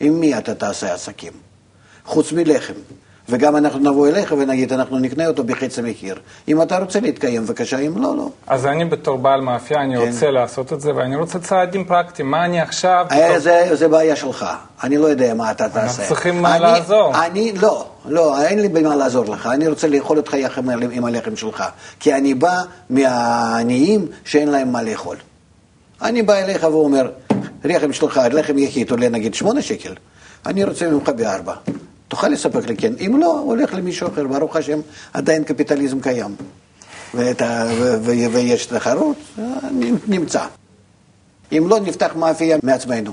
[0.00, 1.32] עם מי אתה תעשה עסקים?
[2.04, 2.72] חוץ מלחם.
[3.28, 6.18] וגם אנחנו נבוא אליך ונגיד, אנחנו נקנה אותו בחצי מחיר.
[6.48, 8.28] אם אתה רוצה להתקיים, בבקשה, אם לא, לא.
[8.46, 10.06] אז אני בתור בעל מאפייה, אני כן.
[10.12, 12.30] רוצה לעשות את זה, ואני רוצה צעדים פרקטיים.
[12.30, 13.06] מה אני עכשיו...
[13.10, 14.46] אה, בתור- זה, זה בעיה שלך,
[14.84, 16.08] אני לא יודע מה אתה תעשה.
[16.08, 17.12] צריכים מה אני- לעזור.
[17.24, 21.04] אני, לא, לא, אין לי במה לעזור לך, אני רוצה לאכול אותך יחד עם- עם
[21.04, 21.64] הלחם שלך,
[22.00, 22.56] כי אני בא
[22.90, 25.16] מהעניים שאין להם מה לאכול.
[26.02, 27.10] אני בא אליך ואומר,
[27.64, 29.94] לחם שלך, לחם יחיד עולה נגיד שמונה שקל,
[30.46, 31.52] אני רוצה ממך בארבע.
[32.08, 34.80] תוכל לספק לי כן, אם לא, הולך למישהו אחר, ברוך השם,
[35.12, 36.36] עדיין קפיטליזם קיים.
[37.14, 39.16] ה, ו, ו, ויש תחרות,
[40.08, 40.44] נמצא.
[41.52, 43.12] אם לא, נפתח מאפייה מעצמנו.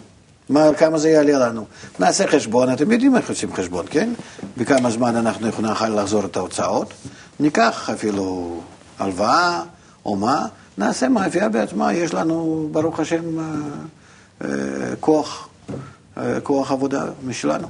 [0.49, 1.65] מה, כמה זה יעלה לנו?
[1.99, 4.09] נעשה חשבון, אתם יודעים איך עושים חשבון, כן?
[4.57, 6.93] בכמה זמן אנחנו נוכל לחזור את ההוצאות.
[7.39, 8.57] ניקח אפילו
[8.99, 9.61] הלוואה
[10.05, 10.45] או מה,
[10.77, 13.45] נעשה מאפייה בעצמה, יש לנו, ברוך השם, אה,
[14.41, 14.49] אה,
[14.99, 15.49] כוח,
[16.17, 17.67] אה, כוח עבודה משלנו.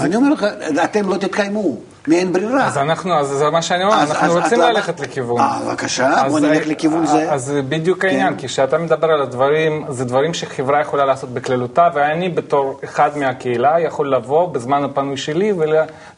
[0.00, 0.46] אני אומר לך,
[0.84, 1.76] אתם לא תתקיימו,
[2.08, 2.66] מאין ברירה.
[2.66, 5.40] אז אנחנו, אז זה מה שאני אומר, אז- אנחנו אז רוצים ללכת לכיוון.
[5.40, 7.32] אה, בבקשה, בוא אז- נלך לכיוון זה.
[7.32, 12.28] אז בדיוק העניין, כי כשאתה מדבר על הדברים, זה דברים שחברה יכולה לעשות בכללותה, ואני
[12.28, 15.52] בתור אחד מהקהילה יכול לבוא בזמן הפנוי שלי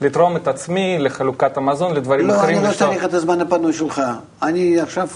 [0.00, 2.58] ולתרום את עצמי לחלוקת המזון, לדברים לא, אחרים.
[2.58, 2.72] אני לא.
[2.72, 4.02] צריך את הזמן הפנוי שלך.
[4.42, 5.08] אני עכשיו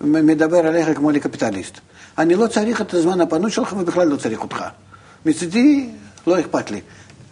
[0.00, 1.78] מדבר עליך כמו לקפיטליסט.
[2.18, 4.64] אני לא צריך את הזמן הפנוי שלך ובכלל לא צריך אותך.
[5.26, 5.88] מצידי,
[6.26, 6.80] לא אכפת לי.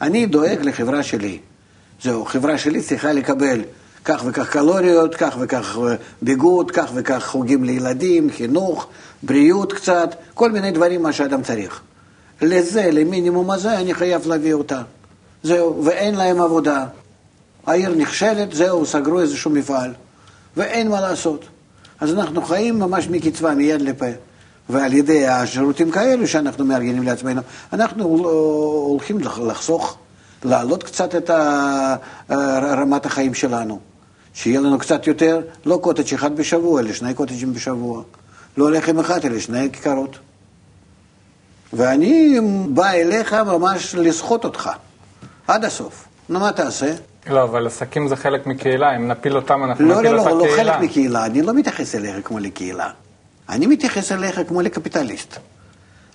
[0.01, 1.39] אני דואג לחברה שלי.
[2.03, 3.61] זהו, חברה שלי צריכה לקבל
[4.05, 8.87] כך וכך קלוריות, כך וכך אה, ביגוד, כך וכך חוגים לילדים, חינוך,
[9.23, 11.81] בריאות קצת, כל מיני דברים מה שאדם צריך.
[12.43, 14.83] לזה, למינימום הזה, אני חייב להביא אותה.
[15.43, 16.87] זהו, ואין להם עבודה.
[17.67, 19.93] העיר נכשלת, זהו, סגרו איזשהו מפעל,
[20.57, 21.45] ואין מה לעשות.
[22.01, 24.07] אז אנחנו חיים ממש מקצבה, מיד לפה.
[24.71, 27.41] ועל ידי השירותים כאלו שאנחנו מארגנים לעצמנו,
[27.73, 28.05] אנחנו
[28.89, 29.97] הולכים לח- לחסוך,
[30.45, 31.97] להעלות קצת את ה-
[32.79, 33.79] רמת החיים שלנו.
[34.35, 38.03] שיהיה לנו קצת יותר, לא קוטג' אחד בשבוע, אלא שני קוטג'ים בשבוע.
[38.57, 40.19] לא לחם אחד, אלא שני כיכרות.
[41.73, 44.71] ואני בא אליך ממש לסחוט אותך,
[45.49, 46.05] עד הסוף.
[46.29, 46.95] נו, מה תעשה?
[47.27, 50.39] לא, אבל עסקים זה חלק מקהילה, אם נפיל אותם אנחנו לא, נפיל לא, את לא,
[50.39, 50.73] לא הקהילה.
[50.75, 52.91] חלק מקהילה, אני לא מתייחס אליך כמו לקהילה.
[53.51, 55.37] אני מתייחס אליך כמו לקפיטליסט.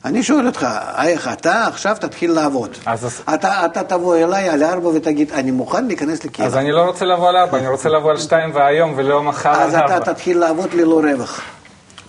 [0.05, 0.67] אני שואל אותך,
[1.03, 2.69] איך אתה עכשיו תתחיל לעבוד?
[2.85, 6.47] אז- אתה, אתה תבוא אליי על ארבע ותגיד, אני מוכן להיכנס לקהילה.
[6.47, 9.49] אז אני לא רוצה לבוא על ארבע, אני רוצה לבוא על שתיים והיום ולא מחר
[9.49, 9.99] על אז אתה ארבע.
[10.13, 11.41] תתחיל לעבוד ללא רווח.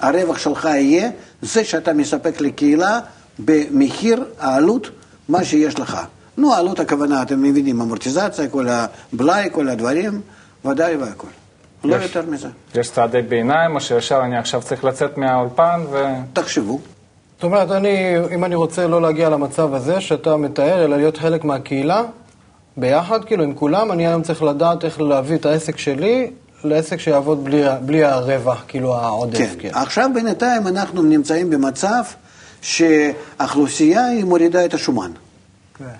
[0.01, 1.11] הרווח שלך יהיה
[1.43, 3.01] זה שאתה מספק לקהילה
[3.39, 4.91] במחיר העלות,
[5.29, 5.99] מה שיש לך.
[6.37, 10.21] נו, העלות הכוונה, אתם מבינים, אמורטיזציה, כל הבלאי, כל הדברים,
[10.65, 11.27] ודאי והכל.
[11.85, 12.03] לא יש.
[12.03, 12.49] יותר מזה.
[12.75, 16.05] יש צעדי ביניים, או שישר אני עכשיו צריך לצאת מהאולפן ו...
[16.33, 16.81] תחשבו.
[17.35, 21.45] זאת אומרת, אני, אם אני רוצה לא להגיע למצב הזה שאתה מתאר, אלא להיות חלק
[21.45, 22.03] מהקהילה,
[22.77, 26.31] ביחד, כאילו, עם כולם, אני היום צריך לדעת איך להביא את העסק שלי
[26.65, 29.55] לעסק שיעבוד בלי, בלי הרווח, כאילו העודף.
[29.59, 29.69] כן.
[29.73, 32.03] עכשיו בינתיים אנחנו נמצאים במצב
[32.63, 35.11] שהאוכלוסייה היא מורידה את השומן.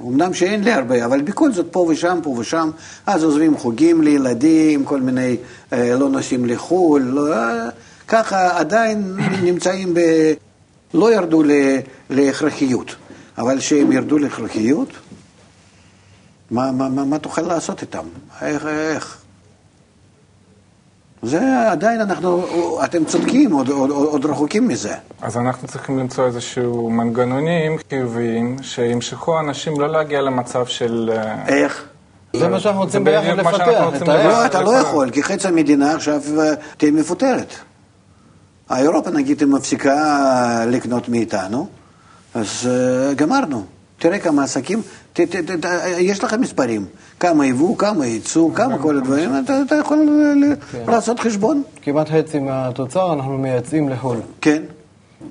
[0.01, 2.71] אמנם שאין לי הרבה, אבל בכל זאת פה ושם, פה ושם,
[3.07, 5.37] אז עוזבים חוגים לילדים, כל מיני,
[5.73, 7.69] אה, לא נוסעים לחו"ל, לא, אה,
[8.09, 9.17] ככה עדיין
[9.49, 10.01] נמצאים ב...
[10.95, 11.51] לא ירדו ל,
[12.11, 12.97] להכרחיות,
[13.39, 14.89] אבל שהם ירדו להכרחיות,
[16.51, 18.05] מה, מה, מה, מה תוכל לעשות איתם?
[18.43, 19.26] איך, איך?
[21.27, 22.45] זה עדיין אנחנו,
[22.85, 24.95] אתם צודקים, עוד, עוד, עוד רחוקים מזה.
[25.23, 31.11] אז אנחנו צריכים למצוא איזשהו מנגנונים חיוביים שימשכו אנשים לא להגיע למצב של...
[31.13, 31.85] אה, איך?
[32.37, 34.09] זה מה שאנחנו רוצים ביחד לפתח, את.
[34.09, 34.71] לא, אתה לא.
[34.71, 37.55] יכול, כי חצי המדינה עכשיו אה, תהיה מפוטרת.
[38.71, 41.67] אירופה, נגיד, היא מפסיקה לקנות מאיתנו,
[42.35, 43.65] אז אה, גמרנו.
[43.99, 44.83] תראה כמה עסקים,
[45.17, 46.85] ת, ת, ת, ת, יש לך מספרים,
[47.21, 51.63] כמה יבוא, כמה ייצוא, כמה כל הדברים, אתה, אתה יכול ל- ל- לעשות חשבון.
[51.83, 54.17] כמעט חצי מהתוצר אנחנו מייצאים לחו"ל.
[54.41, 54.63] כן.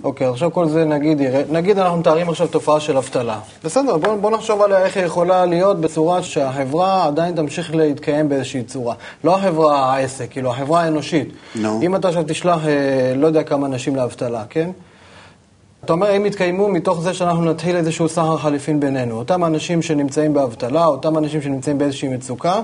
[0.04, 1.18] אוקיי, עכשיו כל זה נגיד
[1.52, 3.40] נגיד אנחנו מתארים עכשיו תופעה של אבטלה.
[3.64, 8.64] בסדר, בוא, בוא נחשוב עליה איך היא יכולה להיות בצורה שהחברה עדיין תמשיך להתקיים באיזושהי
[8.64, 8.96] צורה.
[9.24, 11.28] לא החברה העסק, כאילו החברה האנושית.
[11.56, 11.80] נו.
[11.82, 12.72] אם אתה עכשיו תשלח, אה,
[13.16, 14.70] לא יודע כמה אנשים לאבטלה, כן?
[15.86, 19.18] אתה אומר, הם יתקיימו מתוך זה שאנחנו נתחיל איזשהו סחר חליפין בינינו.
[19.18, 22.62] אותם אנשים שנמצאים באבטלה, אותם אנשים שנמצאים באיזושהי מצוקה,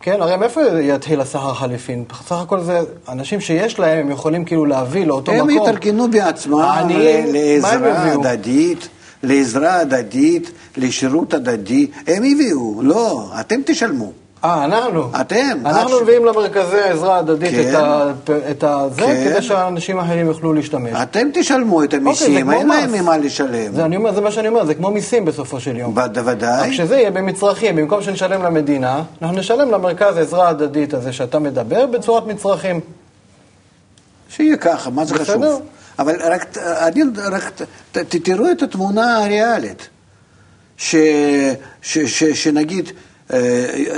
[0.00, 2.04] כן, הרי מאיפה יתחיל הסחר חליפין?
[2.26, 5.68] סך הכל זה אנשים שיש להם, הם יכולים כאילו להביא לאותו הם מקום.
[5.68, 6.88] יתארגנו בעצמם הם
[7.32, 8.12] לעזרה?
[8.12, 8.88] הדדית,
[9.22, 11.86] לעזרה הדדית, לשירות הדדי.
[12.06, 14.12] הם הביאו, לא, אתם תשלמו.
[14.44, 15.10] אה, אנחנו.
[15.20, 15.58] אתם.
[15.66, 17.68] אנחנו מביאים למרכזי העזרה ההדדית כן.
[17.68, 18.10] את ה-
[18.50, 19.24] את ה- זה, כן.
[19.30, 20.92] כדי שהאנשים האחרים יוכלו להשתמש.
[21.02, 22.92] אתם תשלמו את אוקיי, המיסים, כמו אין להם.
[22.92, 23.72] ממה לשלם.
[23.74, 25.94] זה, אני אומר, זה מה שאני אומר, זה כמו מיסים בסופו של יום.
[25.94, 26.66] בוודאי.
[26.68, 31.86] רק שזה יהיה במצרכים, במקום שנשלם למדינה, אנחנו נשלם למרכז העזרה ההדדית הזה שאתה מדבר
[31.86, 32.80] בצורת מצרכים.
[34.28, 35.24] שיהיה ככה, מה זה בסדר.
[35.24, 35.62] חשוב?
[35.98, 37.62] אבל רק, ת- אני, רק ת-
[37.98, 39.88] ת- תראו את התמונה הריאלית.
[40.76, 40.96] ש,
[41.82, 42.92] ש, ש, שנגיד, אה,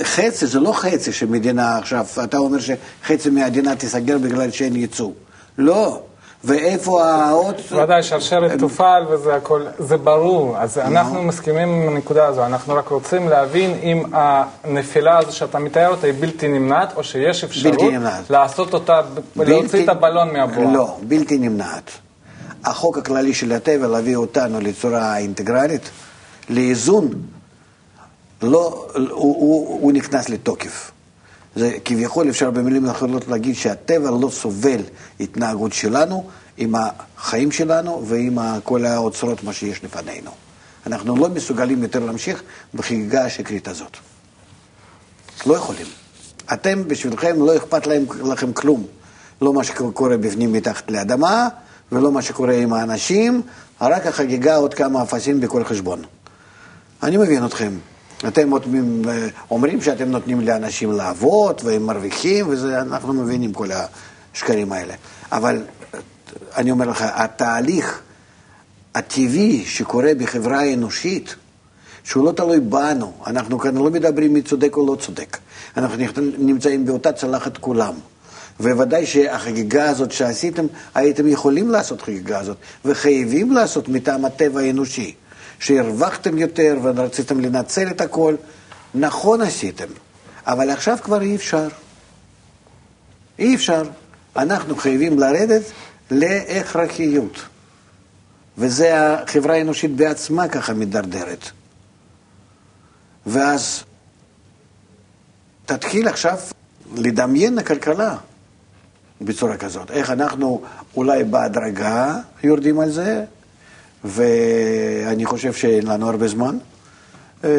[0.02, 5.10] חצי, זה לא חצי שמדינה עכשיו, אתה אומר שחצי מהמדינה תיסגר בגלל שאין ייצוא.
[5.58, 6.00] לא.
[6.44, 7.54] ואיפה העוד...
[7.82, 10.58] ודאי, שרשרת תופעל וזה הכל, זה ברור.
[10.58, 15.88] אז אנחנו מסכימים עם הנקודה הזו, אנחנו רק רוצים להבין אם הנפילה הזו שאתה מתאר
[15.88, 17.92] אותה היא בלתי נמנעת, או שיש אפשרות.
[18.30, 19.00] לעשות אותה,
[19.36, 20.72] להוציא את הבלון מהבועה.
[20.72, 21.90] לא, בלתי נמנעת.
[22.64, 25.90] החוק הכללי של הטבע להביא אותנו לצורה אינטגרלית,
[26.50, 27.08] לאיזון,
[28.42, 30.90] לא, הוא, הוא, הוא נכנס לתוקף.
[31.56, 34.80] זה כביכול אפשר במילים אחרות להגיד שהטבע לא סובל
[35.20, 40.30] התנהגות שלנו עם החיים שלנו ועם כל האוצרות מה שיש לפנינו.
[40.86, 42.42] אנחנו לא מסוגלים יותר להמשיך
[42.74, 43.96] בחגיגה השקרית הזאת.
[45.46, 45.86] לא יכולים.
[46.52, 48.86] אתם, בשבילכם, לא אכפת להם, לכם כלום.
[49.42, 51.48] לא מה שקורה בפנים מתחת לאדמה,
[51.92, 53.42] ולא מה שקורה עם האנשים,
[53.80, 56.02] רק החגיגה עוד כמה אפסים בכל חשבון.
[57.02, 57.72] אני מבין אתכם.
[58.28, 58.58] אתם אה,
[59.50, 63.68] אומרים שאתם נותנים לאנשים לעבוד, והם מרוויחים, וזה, אנחנו מבינים כל
[64.34, 64.94] השקרים האלה.
[65.32, 65.62] אבל
[65.94, 66.00] אה,
[66.56, 68.00] אני אומר לך, התהליך
[68.94, 71.34] הטבעי שקורה בחברה האנושית,
[72.04, 75.38] שהוא לא תלוי בנו, אנחנו כאן לא מדברים מי צודק או לא צודק,
[75.76, 75.96] אנחנו
[76.38, 77.94] נמצאים באותה צלחת כולם.
[78.60, 85.14] וודאי שהחגיגה הזאת שעשיתם, הייתם יכולים לעשות חגיגה הזאת, וחייבים לעשות מטעם הטבע האנושי,
[85.62, 88.36] שהרווחתם יותר ורציתם לנצל את הכל,
[88.94, 89.86] נכון עשיתם,
[90.46, 91.68] אבל עכשיו כבר אי אפשר.
[93.38, 93.82] אי אפשר.
[94.36, 95.62] אנחנו חייבים לרדת
[96.10, 97.42] להכרחיות.
[98.58, 101.50] וזה החברה האנושית בעצמה ככה מידרדרת.
[103.26, 103.84] ואז
[105.66, 106.38] תתחיל עכשיו
[106.96, 108.16] לדמיין הכלכלה
[109.20, 109.90] בצורה כזאת.
[109.90, 110.62] איך אנחנו
[110.96, 113.24] אולי בהדרגה יורדים על זה,
[114.04, 116.58] ואני חושב שאין לנו הרבה זמן
[117.44, 117.50] אה,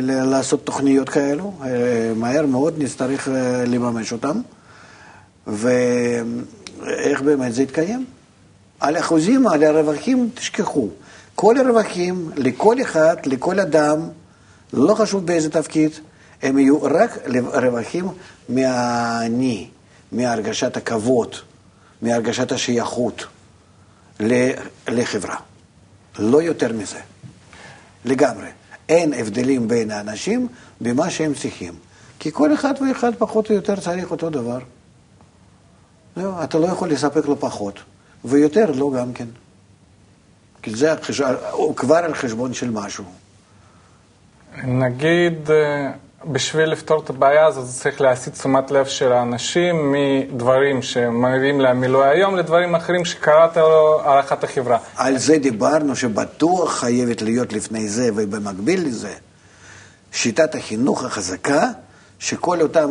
[0.00, 1.52] לעשות תוכניות כאלו.
[1.64, 4.40] אה, מהר מאוד נצטרך אה, לממש אותן.
[5.46, 8.04] ואיך באמת זה יתקיים?
[8.80, 10.88] על אחוזים, על הרווחים, תשכחו.
[11.34, 14.00] כל הרווחים, לכל אחד, לכל אדם,
[14.72, 15.90] לא חשוב באיזה תפקיד,
[16.42, 17.18] הם יהיו רק
[17.52, 18.08] רווחים
[18.48, 19.68] מהאני,
[20.12, 21.34] מהרגשת הכבוד,
[22.02, 23.26] מהרגשת השייכות
[24.88, 25.36] לחברה.
[26.18, 27.00] לא יותר מזה.
[28.04, 28.48] לגמרי.
[28.88, 30.48] אין הבדלים בין האנשים
[30.80, 31.74] במה שהם צריכים.
[32.18, 34.58] כי כל אחד ואחד פחות או יותר צריך אותו דבר.
[36.16, 37.80] לא, אתה לא יכול לספק לו פחות,
[38.24, 39.26] ויותר לא גם כן.
[40.62, 41.20] כי זה החש...
[41.76, 43.04] כבר על חשבון של משהו.
[44.64, 45.92] נגיד, אה,
[46.32, 52.36] בשביל לפתור את הבעיה הזאת, צריך להסיט תשומת לב של האנשים מדברים שמביאים מילואי היום
[52.36, 54.78] לדברים אחרים שקראת לו הערכת החברה.
[54.96, 59.12] על זה דיברנו שבטוח חייבת להיות לפני זה, ובמקביל לזה,
[60.12, 61.62] שיטת החינוך החזקה,
[62.18, 62.90] שכל אותם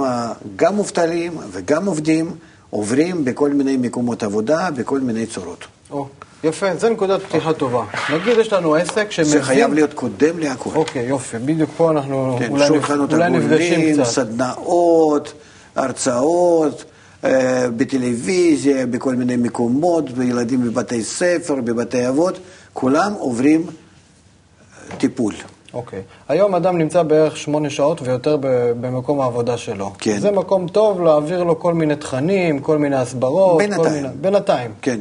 [0.56, 2.36] גם מובטלים וגם עובדים
[2.70, 5.66] עוברים בכל מיני מקומות עבודה, בכל מיני צורות.
[5.92, 6.08] או,
[6.44, 7.84] יפה, זו נקודת פתיחה טובה.
[8.14, 9.32] נגיד יש לנו עסק שמבין...
[9.32, 10.70] זה חייב להיות קודם להכל.
[10.76, 14.04] אוקיי, יופי, בדיוק פה אנחנו כן, אולי, שולחנות אולי נפגשים קצת.
[14.04, 15.34] סדנאות,
[15.76, 16.84] הרצאות,
[17.24, 22.40] אה, בטלוויזיה, בכל מיני מקומות, וילדים בבתי ספר, בבתי אבות,
[22.74, 25.34] כולם עוברים אה, טיפול.
[25.74, 26.02] אוקיי.
[26.28, 28.38] היום אדם נמצא בערך שמונה שעות ויותר
[28.82, 29.92] במקום העבודה שלו.
[30.00, 30.20] כן.
[30.20, 33.58] זה מקום טוב להעביר לו כל מיני תכנים, כל מיני הסברות.
[33.58, 33.94] בינתיים.
[33.94, 34.08] מיני...
[34.22, 34.72] בינתיים.
[34.82, 35.00] כן.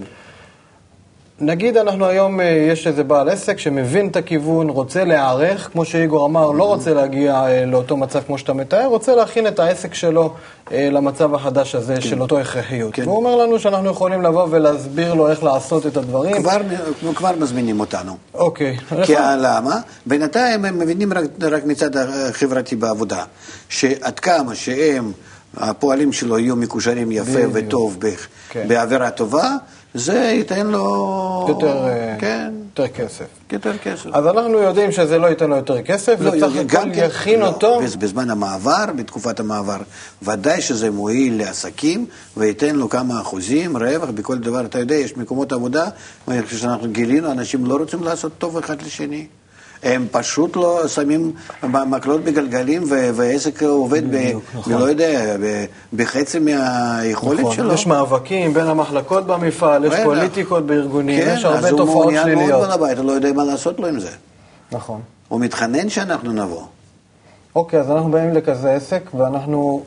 [1.40, 6.26] נגיד אנחנו היום, אה, יש איזה בעל עסק שמבין את הכיוון, רוצה להיערך, כמו שאיגור
[6.26, 10.34] אמר, לא רוצה להגיע אה, לאותו מצב כמו שאתה מתאר, רוצה להכין את העסק שלו
[10.72, 12.94] אה, למצב החדש הזה של אותו הכרחיות.
[12.94, 13.02] כן.
[13.02, 16.42] והוא אומר לנו שאנחנו יכולים לבוא ולהסביר לו איך לעשות את הדברים.
[16.42, 16.60] כבר,
[17.14, 18.16] כבר מזמינים אותנו.
[18.34, 18.76] אוקיי.
[19.02, 19.76] כי למה?
[20.06, 23.24] בינתיים הם מבינים רק, רק מצד החברתי בעבודה,
[23.68, 25.12] שעד כמה שהם,
[25.56, 27.52] הפועלים שלו יהיו מקושרים יפה בדיוק.
[27.54, 27.98] וטוב
[28.50, 28.68] כן.
[28.68, 29.56] באווירה טובה,
[29.94, 31.46] זה ייתן לו...
[31.48, 33.24] יותר, אה, כן, יותר כסף.
[33.52, 34.06] יותר כסף.
[34.12, 37.46] אז אנחנו יודעים שזה לא ייתן לו יותר כסף, לא, וצריך גם כן- יכין לא,
[37.46, 37.80] אותו.
[37.82, 39.76] בז- בזמן המעבר, בתקופת המעבר,
[40.22, 44.64] ודאי שזה מועיל לעסקים וייתן לו כמה אחוזים רווח בכל דבר.
[44.64, 45.88] אתה יודע, יש מקומות עבודה,
[46.26, 49.26] כפי שאנחנו גילינו, אנשים לא רוצים לעשות טוב אחד לשני.
[49.84, 52.82] הם פשוט לא שמים מקלות בגלגלים
[53.14, 54.16] והעסק עובד ב...
[54.16, 54.72] בדיוק, נכון.
[54.72, 57.72] לא יודע, ב- בחצי מהיכולת נכון, שלו.
[57.72, 59.92] יש מאבקים בין המחלקות במפעל, יש.
[60.04, 62.60] פוליטיקות בארגונים, כן, יש הרבה אז הוא תופעות מעוניין מאוד שליליות.
[62.60, 64.10] בעל הבית, הוא לא יודע מה לעשות לו עם זה.
[64.72, 65.00] נכון.
[65.28, 66.62] הוא מתחנן שאנחנו נבוא.
[67.56, 69.82] אוקיי, אז אנחנו באים לכזה עסק, ואנחנו...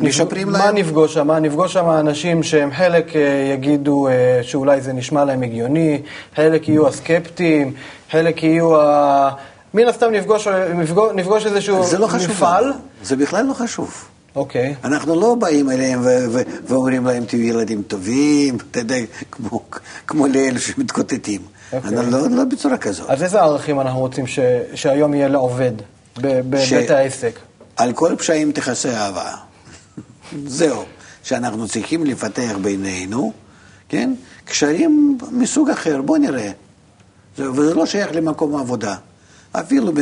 [0.00, 0.76] משפרים מה להם.
[0.76, 1.30] נפגוש שם?
[1.30, 3.20] נפגוש שם אנשים שהם חלק אה,
[3.54, 6.02] יגידו אה, שאולי זה נשמע להם הגיוני,
[6.36, 7.72] חלק יהיו הסקפטיים,
[8.10, 9.30] חלק יהיו ה...
[9.74, 12.30] מן הסתם נפגוש, נפגוש, נפגוש איזשהו זה לא חשוב.
[12.30, 12.64] מפעל.
[12.64, 12.72] לנו.
[13.02, 14.04] זה בכלל לא חשוב.
[14.36, 14.74] אוקיי.
[14.84, 16.00] אנחנו לא באים אליהם
[16.66, 18.96] ואומרים להם תהיו ילדים טובים, אתה יודע,
[19.30, 19.60] כמו,
[20.06, 21.40] כמו לאלה שמתקוטטים.
[21.72, 21.90] אוקיי.
[21.90, 23.10] אנחנו לא, לא בצורה כזאת.
[23.10, 24.38] אז איזה ערכים אנחנו רוצים ש...
[24.74, 25.72] שהיום יהיה לעובד
[26.18, 27.38] בבית ש- העסק?
[27.76, 29.47] על כל פשעים תכסה אהבה.
[30.46, 30.84] זהו,
[31.22, 33.32] שאנחנו צריכים לפתח בינינו,
[33.88, 34.14] כן?
[34.44, 36.50] קשרים מסוג אחר, בוא נראה.
[37.36, 38.96] זהו, וזה לא שייך למקום העבודה.
[39.52, 39.92] אפילו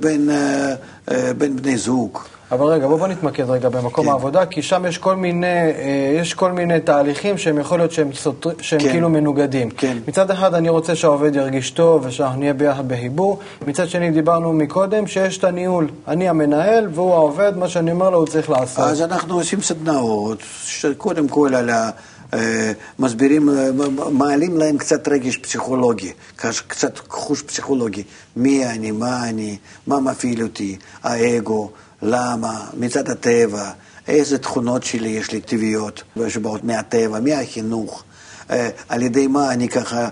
[0.00, 0.74] בין, אה,
[1.10, 2.18] אה, בין בני זוג.
[2.52, 4.10] אבל רגע, בוא, בוא נתמקד רגע במקום כן.
[4.10, 8.12] העבודה, כי שם יש כל מיני, אה, יש כל מיני תהליכים שהם יכול להיות שהם,
[8.12, 8.90] סותר, שהם כן.
[8.90, 9.70] כאילו מנוגדים.
[9.70, 9.98] כן.
[10.08, 15.06] מצד אחד אני רוצה שהעובד ירגיש טוב ושאנחנו נהיה ביחד בהיבור, מצד שני דיברנו מקודם
[15.06, 15.88] שיש את הניהול.
[16.08, 18.84] אני המנהל והוא העובד, מה שאני אומר לו הוא צריך לעשות.
[18.84, 21.90] אז אנחנו עושים סדנאות, שקודם כל על ה...
[22.34, 23.68] אה, מסבירים, אה,
[24.10, 28.02] מעלים להם קצת רגש פסיכולוגי, קצת חוש פסיכולוגי.
[28.36, 31.70] מי אני, מה אני, מה מפעיל אותי, האגו,
[32.02, 33.70] למה, מצד הטבע,
[34.08, 38.04] איזה תכונות שלי יש לי טבעיות שבאות מהטבע, מהחינוך.
[38.50, 40.08] אה, על ידי מה אני ככה,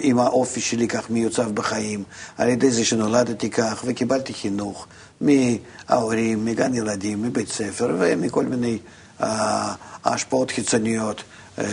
[0.00, 2.04] עם האופי שלי כך מיוצב בחיים,
[2.38, 4.86] על ידי זה שנולדתי כך וקיבלתי חינוך
[5.20, 8.78] מההורים, מגן ילדים, מבית ספר ומכל מיני
[9.22, 11.22] אה, השפעות חיצוניות,
[11.58, 11.64] אה,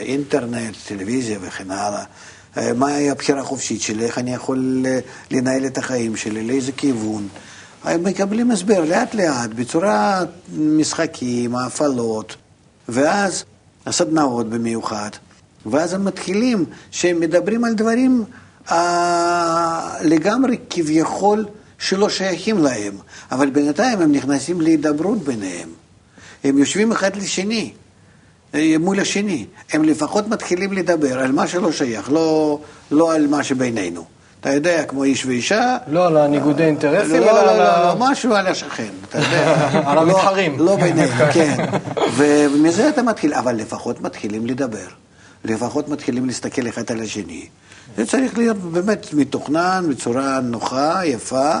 [0.00, 2.04] אינטרנט, טלוויזיה וכן הלאה.
[2.56, 4.84] אה, מהי הבחירה החופשית שלי, איך אני יכול
[5.30, 7.28] לנהל את החיים שלי, לאיזה כיוון.
[7.84, 10.22] הם מקבלים הסבר לאט לאט, בצורה
[10.58, 12.36] משחקים, הפעלות,
[12.88, 13.44] ואז
[13.86, 15.10] הסדנאות במיוחד,
[15.66, 18.24] ואז הם מתחילים שהם מדברים על דברים
[18.70, 21.46] אה, לגמרי כביכול
[21.78, 22.94] שלא שייכים להם,
[23.32, 25.68] אבל בינתיים הם נכנסים להידברות ביניהם.
[26.44, 27.72] הם יושבים אחד לשני,
[28.54, 29.46] אה, מול השני.
[29.72, 34.04] הם לפחות מתחילים לדבר על מה שלא שייך, לא, לא על מה שבינינו.
[34.44, 35.76] אתה יודע, כמו איש ואישה.
[35.88, 39.18] לא על הניגודי אינטרסים, לא, אלא לא, על לא, ה- לא, משהו על השכן, אתה
[39.18, 39.54] יודע.
[39.90, 40.58] על לא- המתחרים.
[40.60, 41.64] לא ביניהם, כן.
[42.16, 44.86] ומזה אתה מתחיל, אבל לפחות מתחילים לדבר.
[45.44, 47.46] לפחות מתחילים להסתכל אחד על השני.
[47.96, 51.52] זה צריך להיות באמת מתוכנן, בצורה נוחה, יפה,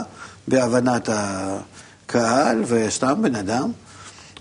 [0.48, 3.70] בהבנת הקהל וסתם בן אדם.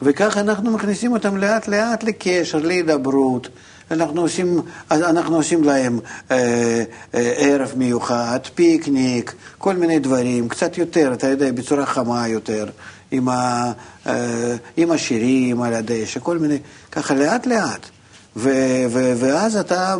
[0.02, 3.48] וככה אנחנו מכניסים אותם לאט לאט לקשר, להידברות.
[3.94, 6.00] אנחנו עושים, אנחנו עושים להם
[6.32, 12.66] אה, אה, ערב מיוחד, פיקניק, כל מיני דברים, קצת יותר, אתה יודע, בצורה חמה יותר,
[13.12, 13.72] עם, ה,
[14.08, 16.58] אה, עם השירים על הדשא, כל מיני,
[16.92, 17.90] ככה לאט לאט.
[18.36, 18.50] ו,
[18.90, 19.96] ו, ואז אתה,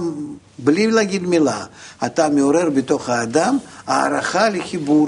[0.60, 1.66] בלי להגיד מילה,
[2.06, 5.08] אתה מעורר בתוך האדם הערכה לחיבור.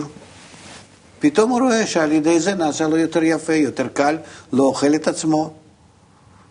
[1.19, 4.17] פתאום הוא רואה שעל ידי זה נעשה לו יותר יפה, יותר קל,
[4.54, 5.54] לא אוכל את עצמו.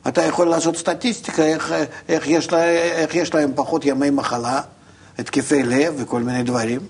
[0.08, 1.74] אתה יכול לעשות סטטיסטיקה, איך,
[2.08, 4.60] איך, יש, לה, איך יש להם פחות ימי מחלה,
[5.18, 6.80] התקפי לב וכל מיני דברים.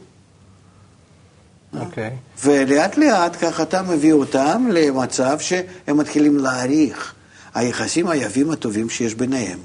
[1.81, 2.11] אוקיי.
[2.45, 7.15] ולאט לאט ככה אתה מביא אותם למצב שהם מתחילים להעריך
[7.55, 9.59] היחסים היפים הטובים שיש ביניהם.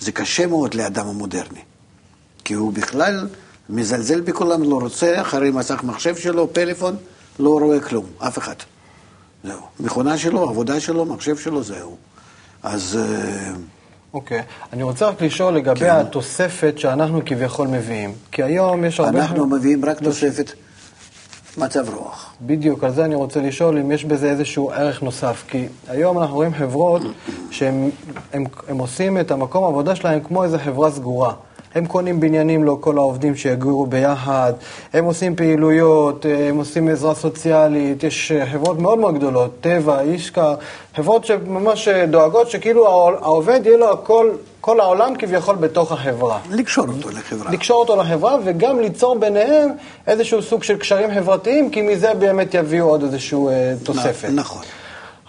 [0.00, 1.60] זה קשה מאוד לאדם המודרני,
[2.44, 3.28] כי הוא בכלל
[3.68, 6.96] מזלזל בכולם, לא רוצה, אחרי מסך מחשב שלו, פלאפון,
[7.38, 8.54] לא רואה כלום, אף אחד.
[9.44, 9.60] זהו.
[9.80, 11.96] מכונה שלו, עבודה שלו, מחשב שלו, זהו.
[12.62, 13.52] אז אה,
[14.14, 14.42] אוקיי.
[14.72, 15.90] אני רוצה רק לשאול לגבי כן.
[15.90, 18.12] התוספת שאנחנו כביכול מביאים.
[18.32, 19.20] כי היום יש הרבה...
[19.20, 20.52] אנחנו מביאים רק תוספת
[21.58, 22.34] מצב רוח.
[22.40, 25.44] בדיוק, על זה אני רוצה לשאול אם יש בזה איזשהו ערך נוסף.
[25.48, 27.02] כי היום אנחנו רואים חברות
[27.50, 27.90] שהם
[28.32, 31.34] הם, הם עושים את המקום העבודה שלהם כמו איזו חברה סגורה.
[31.74, 34.52] הם קונים בניינים לכל העובדים שיגורו ביחד,
[34.92, 40.54] הם עושים פעילויות, הם עושים עזרה סוציאלית, יש אה, חברות מאוד מאוד גדולות, טבע, ישקר,
[40.96, 42.88] חברות שממש אה, דואגות שכאילו
[43.22, 46.38] העובד יהיה לו הכל, כל העולם כביכול בתוך החברה.
[46.50, 47.52] לקשור אותו לחברה.
[47.52, 49.68] לקשור אותו לחברה וגם ליצור ביניהם
[50.06, 53.54] איזשהו סוג של קשרים חברתיים, כי מזה באמת יביאו עוד איזשהו אה,
[53.84, 54.28] תוספת.
[54.28, 54.62] נ- נכון.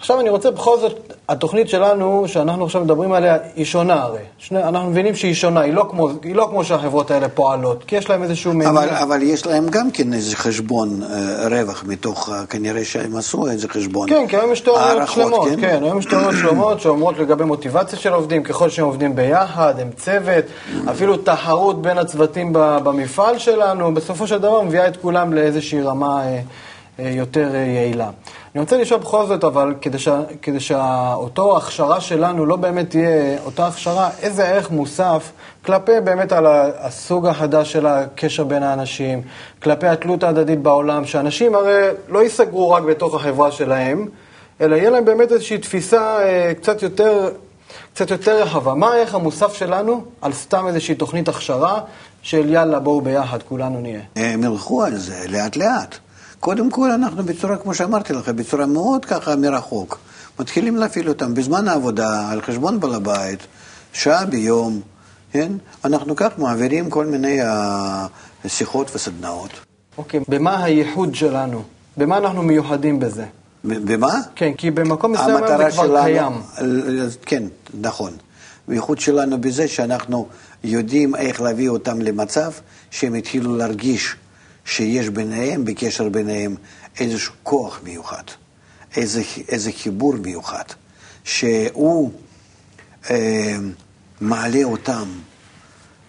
[0.04, 4.20] עכשיו אני רוצה בכל זאת, התוכנית שלנו, שאנחנו עכשיו מדברים עליה, היא שונה הרי.
[4.38, 7.96] שני, אנחנו מבינים שהיא שונה, היא לא, כמו, היא לא כמו שהחברות האלה פועלות, כי
[7.96, 8.70] יש להם איזשהו מניע.
[8.70, 13.46] אבל, אבל יש להם גם כן איזה חשבון אה, רווח מתוך, אה, כנראה שהם עשו
[13.50, 14.08] איזה חשבון.
[14.08, 15.60] כן, כי היום יש תיאוריות שלמות, כן?
[15.60, 19.90] כן, היום יש תיאוריות שלמות שאומרות לגבי מוטיבציה של עובדים, ככל שהם עובדים ביחד, הם
[19.96, 20.44] צוות,
[20.90, 26.40] אפילו תחרות בין הצוותים במפעל שלנו, בסופו של דבר מביאה את כולם לאיזושהי רמה אה,
[26.98, 28.10] אה, יותר אה, יעילה.
[28.54, 29.74] אני רוצה לשאול בכל זאת, אבל
[30.40, 35.32] כדי, שאותו הכשרה שלנו לא באמת תהיה אותה הכשרה, איזה ערך מוסף
[35.64, 36.46] כלפי באמת על
[36.78, 39.22] הסוג החדש של הקשר בין האנשים,
[39.62, 44.08] כלפי התלות ההדדית בעולם, שאנשים הרי לא ייסגרו רק בתוך החברה שלהם,
[44.60, 47.30] אלא יהיה להם באמת איזושהי תפיסה אה, קצת יותר,
[47.94, 48.74] קצת יותר רחבה.
[48.74, 51.80] מה הערך המוסף שלנו על סתם איזושהי תוכנית הכשרה
[52.22, 54.00] של יאללה, בואו ביחד, כולנו נהיה.
[54.16, 55.98] הם ילכו על זה לאט לאט.
[56.44, 59.98] קודם כל אנחנו בצורה, כמו שאמרתי לך, בצורה מאוד ככה מרחוק.
[60.40, 63.46] מתחילים להפעיל אותם בזמן העבודה, על חשבון בעל הבית,
[63.92, 64.80] שעה ביום,
[65.32, 65.52] כן?
[65.84, 68.06] אנחנו כך מעבירים כל מיני אה,
[68.46, 69.50] שיחות וסדנאות.
[69.98, 71.62] אוקיי, במה הייחוד שלנו?
[71.96, 73.24] במה אנחנו מיוחדים בזה?
[73.64, 74.20] במה?
[74.34, 76.32] כן, כי במקום מסוים זה כבר קיים.
[77.26, 77.42] כן,
[77.80, 78.12] נכון.
[78.68, 80.26] הייחוד שלנו בזה שאנחנו
[80.64, 82.50] יודעים איך להביא אותם למצב
[82.90, 84.16] שהם התחילו להרגיש
[84.64, 86.56] שיש ביניהם, בקשר ביניהם,
[87.00, 88.22] איזשהו כוח מיוחד,
[88.96, 90.64] איזה, איזה חיבור מיוחד,
[91.24, 92.12] שהוא
[93.10, 93.56] אה,
[94.20, 95.08] מעלה אותם,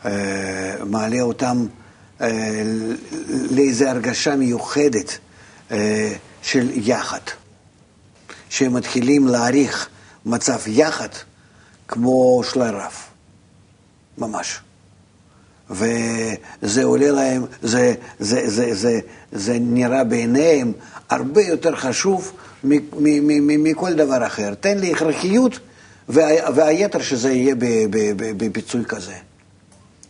[0.05, 1.65] אה, מעלה אותם
[2.21, 2.63] אה,
[3.51, 5.17] לאיזו הרגשה מיוחדת
[5.71, 7.19] אה, של יחד.
[8.49, 9.89] שהם מתחילים להעריך
[10.25, 11.09] מצב יחד
[11.87, 12.93] כמו שלל רב,
[14.17, 14.59] ממש.
[15.69, 18.99] וזה עולה להם, זה, זה, זה, זה,
[19.31, 20.71] זה נראה בעיניהם
[21.09, 22.31] הרבה יותר חשוב
[22.63, 24.53] מכל דבר אחר.
[24.53, 25.59] תן לי הכרחיות,
[26.09, 27.55] וה- והיתר שזה יהיה
[28.37, 29.13] בפיצוי כזה.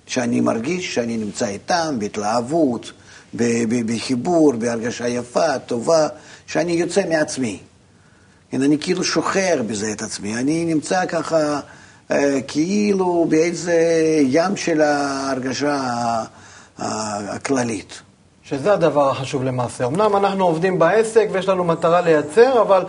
[0.08, 2.91] שאני מרגיש שאני נמצא איתם בהתלהבות,
[3.86, 6.08] בחיבור, בהרגשה יפה, טובה,
[6.47, 7.60] שאני יוצא מעצמי.
[8.51, 11.60] כן, אני כאילו שוחר בזה את עצמי, אני נמצא ככה
[12.47, 13.82] כאילו באיזה
[14.26, 15.80] ים של ההרגשה
[16.78, 18.01] הכללית.
[18.43, 19.86] שזה הדבר החשוב למעשה.
[19.86, 22.86] אמנם אנחנו עובדים בעסק ויש לנו מטרה לייצר, אבל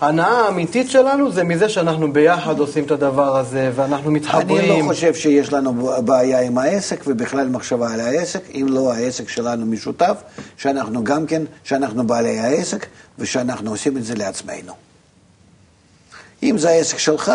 [0.00, 4.72] ההנאה האמיתית שלנו זה מזה שאנחנו ביחד עושים את הדבר הזה, ואנחנו מתחברים.
[4.72, 9.28] אני לא חושב שיש לנו בעיה עם העסק ובכלל מחשבה על העסק, אם לא העסק
[9.28, 10.22] שלנו משותף,
[10.56, 12.86] שאנחנו גם כן, שאנחנו בעלי העסק
[13.18, 14.72] ושאנחנו עושים את זה לעצמנו.
[16.42, 17.32] אם זה העסק שלך,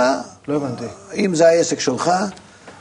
[0.47, 0.86] לא הבנתי.
[1.16, 2.12] אם זה העסק שלך,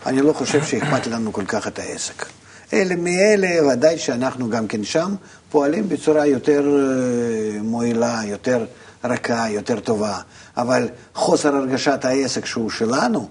[0.06, 2.26] אני לא חושב שאכפת לנו כל כך את העסק.
[2.72, 5.14] אלה מאלה, ודאי שאנחנו גם כן שם
[5.50, 8.66] פועלים בצורה יותר אה, מועילה, יותר
[9.04, 10.20] רכה, יותר טובה.
[10.56, 13.28] אבל חוסר הרגשת העסק שהוא שלנו,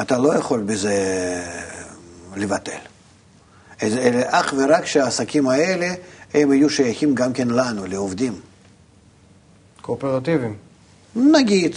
[0.00, 0.94] אתה לא יכול בזה
[2.36, 2.78] לבטל.
[3.80, 5.94] אז אלה אך ורק שהעסקים האלה,
[6.34, 8.40] הם יהיו שייכים גם כן לנו, לעובדים.
[9.82, 10.63] קואופרטיביים.
[11.16, 11.76] נגיד,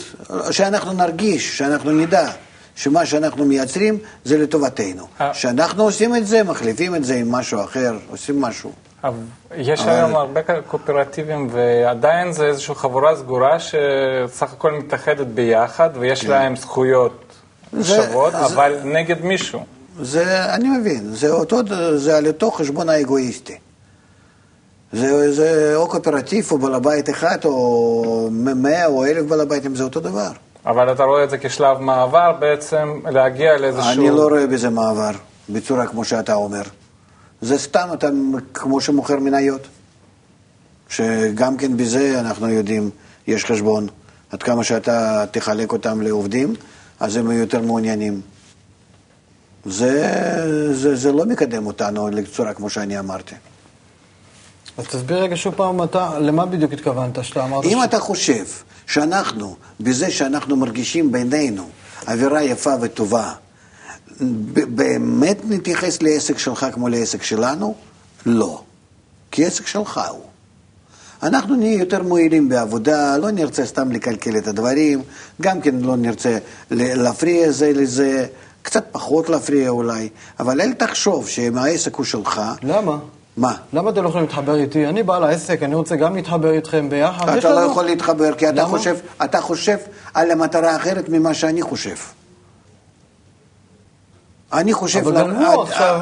[0.51, 2.29] שאנחנו נרגיש, שאנחנו נדע
[2.75, 5.07] שמה שאנחנו מייצרים זה לטובתנו.
[5.21, 5.33] אה.
[5.33, 8.71] שאנחנו עושים את זה, מחליפים את זה עם משהו אחר, עושים משהו.
[9.55, 16.25] יש אבל- היום הרבה קואופרטיבים, ועדיין זה איזושהי חבורה סגורה שסך הכל מתאחדת ביחד, ויש
[16.25, 17.23] להם זכויות
[17.73, 19.59] זה- שוות, זה- אבל נגד מישהו.
[20.01, 21.57] זה, אני מבין, זה, אותו,
[21.95, 23.57] זה על אותו חשבון האגואיסטי.
[24.93, 29.83] זה, זה או קואופרטיב או בעל הבית אחד, או מאה או אלף בעל ביתים, זה
[29.83, 30.31] אותו דבר.
[30.65, 33.91] אבל אתה רואה את זה כשלב מעבר בעצם, להגיע לאיזשהו...
[33.91, 35.11] אני לא רואה בזה מעבר,
[35.49, 36.61] בצורה כמו שאתה אומר.
[37.41, 38.07] זה סתם, אתה
[38.53, 39.67] כמו שמוכר מניות.
[40.89, 42.89] שגם כן בזה אנחנו יודעים,
[43.27, 43.87] יש חשבון.
[44.31, 46.53] עד כמה שאתה תחלק אותם לעובדים,
[46.99, 48.21] אז הם יהיו יותר מעוניינים.
[49.65, 50.03] זה,
[50.73, 53.35] זה, זה לא מקדם אותנו לצורה כמו שאני אמרתי.
[54.77, 57.65] אז תסביר רגע שוב פעם, אתה, למה בדיוק התכוונת שאתה אמרת?
[57.65, 58.45] אם ש- אתה חושב
[58.87, 61.69] שאנחנו, בזה שאנחנו מרגישים בינינו
[62.07, 63.33] אווירה יפה וטובה,
[64.67, 67.75] באמת נתייחס לעסק שלך כמו לעסק שלנו?
[68.25, 68.61] לא.
[69.31, 70.21] כי עסק שלך הוא.
[71.23, 75.01] אנחנו נהיה יותר מועילים בעבודה, לא נרצה סתם לקלקל את הדברים,
[75.41, 76.37] גם כן לא נרצה
[76.71, 78.25] להפריע זה לזה,
[78.61, 80.09] קצת פחות להפריע אולי,
[80.39, 82.97] אבל אל תחשוב שאם העסק הוא שלך, למה?
[83.37, 83.53] מה?
[83.73, 84.87] למה אתם לא יכולים להתחבר איתי?
[84.87, 87.29] אני בעל העסק, אני רוצה גם להתחבר איתכם ביחד.
[87.37, 88.65] אתה לא יכול להתחבר, כי אתה?
[88.65, 89.77] חושב, אתה חושב
[90.13, 91.95] על המטרה האחרת ממה שאני חושב.
[94.53, 94.99] אני חושב...
[95.07, 96.01] אבל גם הוא עכשיו,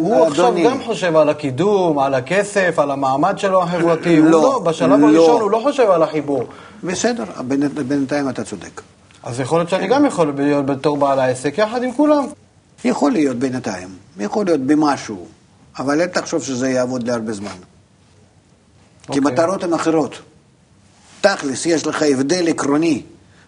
[0.00, 4.16] הוא עכשיו גם חושב על הקידום, על הכסף, על המעמד שלו החברתי.
[4.16, 5.06] הוא לא, לא, בשלב לא.
[5.06, 6.44] הראשון הוא לא חושב על החיבור.
[6.84, 8.80] בסדר, בינ- בינתיים אתה צודק.
[9.22, 12.24] אז יכול להיות שאני גם יכול להיות בתור בעל העסק יחד עם כולם.
[12.84, 15.26] יכול להיות בינתיים, יכול להיות במשהו,
[15.78, 17.50] אבל אל תחשוב שזה יעבוד להרבה זמן.
[19.02, 19.20] כי אוקיי.
[19.32, 20.14] מטרות הן אחרות.
[21.20, 23.02] תכלס, יש לך הבדל עקרוני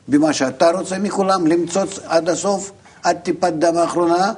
[0.08, 2.72] במה שאתה רוצה מכולם, למצוץ עד הסוף,
[3.02, 4.32] עד טיפת דם האחרונה,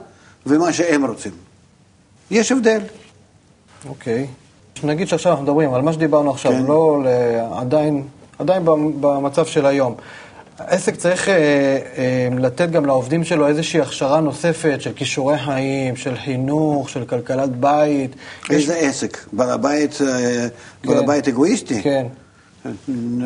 [0.46, 1.32] ומה שהם רוצים.
[2.30, 2.80] יש הבדל.
[3.88, 4.26] אוקיי.
[4.84, 6.62] נגיד שעכשיו אנחנו מדברים על מה שדיברנו עכשיו, כן.
[6.66, 7.08] לא ל-
[7.58, 8.06] עדיין,
[8.38, 9.94] עדיין במ- במצב של היום.
[10.58, 16.16] העסק צריך אה, אה, לתת גם לעובדים שלו איזושהי הכשרה נוספת של כישורי חיים, של
[16.16, 18.10] חינוך, של כלכלת בית.
[18.50, 19.18] איזה עסק?
[19.32, 20.46] בעל הבית, אה,
[20.84, 21.82] בעל הבית אגואיסטי?
[21.82, 22.06] כן.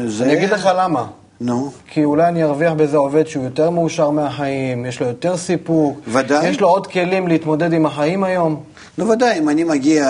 [0.06, 0.24] זה...
[0.24, 1.06] אני אגיד לך למה.
[1.40, 6.00] נו, כי אולי אני ארוויח בזה עובד שהוא יותר מאושר מהחיים, יש לו יותר סיפוק.
[6.08, 6.48] ודאי.
[6.48, 8.62] יש לו עוד כלים להתמודד עם החיים היום.
[8.98, 10.06] נו ודאי, אם אני מגיע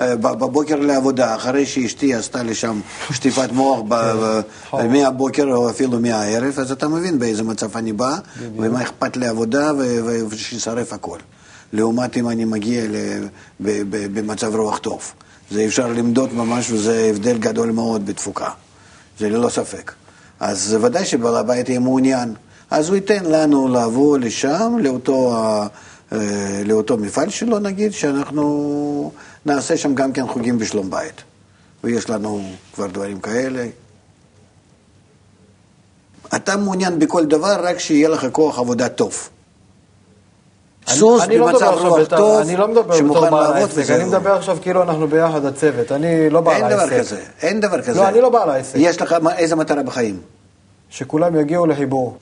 [0.00, 2.80] אה, בבוקר לעבודה, אחרי שאשתי עשתה לי שם
[3.12, 4.40] שטיפת מוח ב-
[4.70, 4.92] כן.
[4.92, 8.16] מהבוקר או אפילו מהערב, אז אתה מבין באיזה מצב אני בא,
[8.56, 9.72] ומה אכפת לי עבודה
[10.28, 11.18] ושישרף הכל.
[11.72, 13.26] לעומת אם אני מגיע ל-
[13.60, 15.12] ב- ב- במצב רוח טוב.
[15.50, 18.48] זה אפשר למדוד ממש, וזה הבדל גדול מאוד בתפוקה.
[19.18, 19.92] זה ללא ספק.
[20.40, 22.34] אז ודאי שבעל הבית יהיה מעוניין.
[22.70, 25.34] אז הוא ייתן לנו לבוא לשם, לאותו,
[26.64, 29.12] לאותו מפעל שלו, נגיד, שאנחנו
[29.46, 31.22] נעשה שם גם כן חוגים בשלום בית.
[31.84, 32.42] ויש לנו
[32.74, 33.66] כבר דברים כאלה.
[36.36, 39.28] אתה מעוניין בכל דבר, רק שיהיה לך כוח עבודה טוב.
[40.88, 43.96] סוס אני לא במצב רוח טוב, אני לא מדבר שמוכן לעבוד וזהו.
[43.96, 46.86] אני מדבר עכשיו כאילו אנחנו ביחד הצוות, אני לא בעל אין העסק.
[46.86, 48.00] דבר כזה, אין דבר כזה.
[48.00, 48.74] לא, אני לא בעל העסק.
[48.76, 50.20] יש לך איזה מטרה בחיים?
[50.90, 52.18] שכולם יגיעו לחיבור.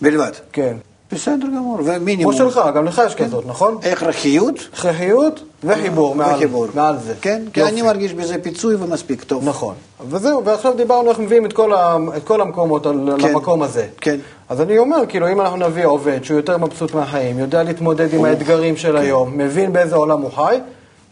[0.00, 0.32] בלבד.
[0.52, 0.76] כן.
[1.12, 2.32] בסדר גמור, כמו ומינימום.
[2.32, 3.78] שלך, גם לך יש כזאת, נכון?
[3.92, 6.66] הכרחיות הכרחיות וחיבור מעל וחיבור.
[6.74, 7.14] מעל זה.
[7.20, 7.62] כן, כי.
[7.62, 9.48] אני מרגיש בזה פיצוי ומספיק טוב.
[9.48, 9.74] נכון.
[10.08, 12.96] וזהו, ועכשיו דיברנו איך מביאים את כל, ה, את כל המקומות כן.
[12.98, 13.86] למקום הזה.
[14.00, 14.16] כן.
[14.48, 18.24] אז אני אומר, כאילו, אם אנחנו נביא עובד שהוא יותר מבסוט מהחיים, יודע להתמודד עם
[18.24, 20.58] האתגרים של היום, מבין באיזה עולם הוא חי,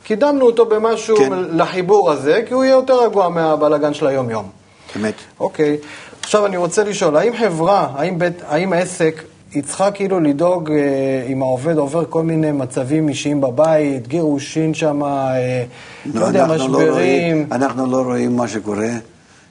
[0.04, 1.32] קידמנו אותו במשהו כן.
[1.50, 4.48] לחיבור הזה, כי הוא יהיה יותר רגוע מהבלגן של היום-יום.
[4.96, 5.14] אמת.
[5.40, 5.76] אוקיי,
[6.22, 9.22] עכשיו אני רוצה לשאול, האם חברה, האם, בית, האם העסק,
[9.52, 10.76] היא צריכה כאילו לדאוג אה,
[11.28, 15.64] אם העובד עובר כל מיני מצבים אישיים בבית, גירושין שם, אה,
[16.14, 16.92] לא יודע, אנחנו לא משברים.
[16.92, 18.88] רואים- אנחנו לא רואים מה שקורה,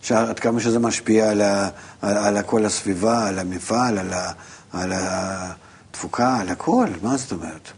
[0.02, 1.70] שעד כמה שזה משפיע על, ה,
[2.02, 4.32] על, על כל הסביבה, על המפעל, על, ה,
[4.74, 7.72] על התפוקה, על הכל, מה זאת אומרת?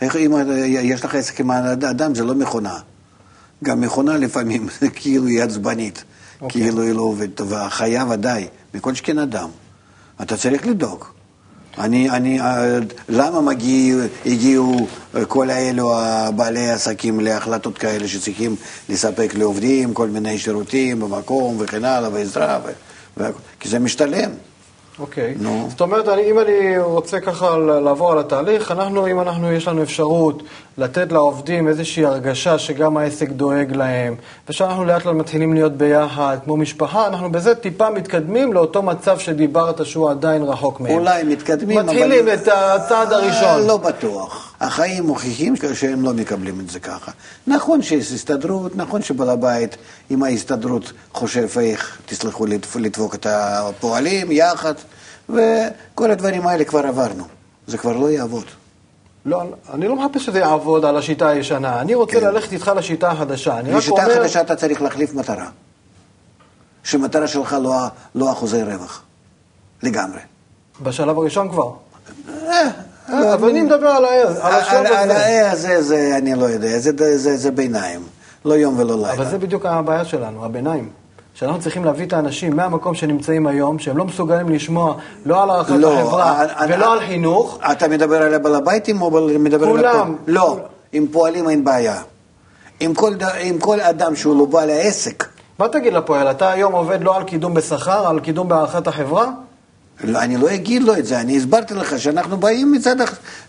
[0.00, 0.32] איך אם
[0.68, 2.76] יש לך עסק עם האדם, זה לא מכונה.
[3.64, 6.04] גם מכונה לפעמים, כאילו היא עצבנית,
[6.40, 6.62] אוקיי.
[6.62, 9.48] כאילו היא לא עובדת טובה, חיה ודאי, מכל שכן אדם.
[10.22, 11.04] אתה צריך לדאוג.
[11.78, 13.96] אני, אני, אה, למה מגיע,
[14.26, 15.92] הגיעו אה, כל האלו
[16.36, 18.56] בעלי עסקים להחלטות כאלה שצריכים
[18.88, 22.70] לספק לעובדים כל מיני שירותים במקום וכן הלאה ועזרה, ו,
[23.16, 23.24] ו,
[23.60, 24.30] כי זה משתלם.
[24.98, 25.34] אוקיי.
[25.40, 25.66] נו.
[25.70, 29.82] זאת אומרת, אני, אם אני רוצה ככה לעבור על התהליך, אנחנו, אם אנחנו, יש לנו
[29.82, 30.42] אפשרות
[30.78, 34.14] לתת לעובדים איזושהי הרגשה שגם העסק דואג להם,
[34.48, 39.86] ושאנחנו לאט לאט מתחילים להיות ביחד, כמו משפחה, אנחנו בזה טיפה מתקדמים לאותו מצב שדיברת
[39.86, 40.92] שהוא עדיין רחוק מהם.
[40.92, 42.34] אולי מתקדמים, מתחילים אבל...
[42.34, 43.66] את הצעד אה, הראשון.
[43.66, 44.54] לא בטוח.
[44.60, 47.12] החיים מוכיחים שהם לא מקבלים את זה ככה.
[47.46, 49.76] נכון שיש הסתדרות, נכון שבעל הבית
[50.10, 54.74] עם ההסתדרות חושב איך, תסלחו לי, לדפוק את הפועלים יחד,
[55.28, 57.24] וכל הדברים האלה כבר עברנו.
[57.66, 58.44] זה כבר לא יעבוד.
[59.26, 59.42] לא,
[59.74, 62.26] אני לא מחפש שזה יעבוד על השיטה הישנה, אני רוצה כן.
[62.26, 63.58] ללכת איתך לשיטה החדשה.
[63.58, 64.14] אני רק בשיטה אומר...
[64.14, 65.46] חדשה אתה צריך להחליף מטרה.
[66.82, 67.74] שמטרה שלך לא,
[68.14, 69.02] לא אחוזי רווח.
[69.82, 70.20] לגמרי.
[70.82, 71.70] בשלב הראשון כבר.
[72.48, 72.70] אה,
[73.12, 75.46] אה, אבל אני מדבר על ה- על השלב על הזה.
[75.48, 76.78] ה- הזה, זה, אני לא יודע,
[77.36, 78.00] זה ביניים.
[78.44, 79.12] לא יום ולא לילה.
[79.12, 80.90] אבל זה בדיוק הבעיה שלנו, הביניים.
[81.34, 84.94] שאנחנו צריכים להביא את האנשים מהמקום שנמצאים היום, שהם לא מסוגלים לשמוע
[85.26, 87.58] לא על הערכת לא, החברה אני- ולא אני- על חינוך.
[87.72, 89.72] אתה מדבר על הבעל הביתים או מדבר על...
[89.76, 90.16] כולם.
[90.26, 90.58] לא,
[90.92, 92.02] עם פועלים אין בעיה.
[92.80, 95.24] עם כל, עם כל אדם שהוא לא בעל העסק,
[95.58, 99.26] מה תגיד לפועל, אתה היום עובד לא על קידום בשכר, על קידום בהערכת החברה?
[100.04, 102.96] לא, אני לא אגיד לו את זה, אני הסברתי לך שאנחנו באים מצד,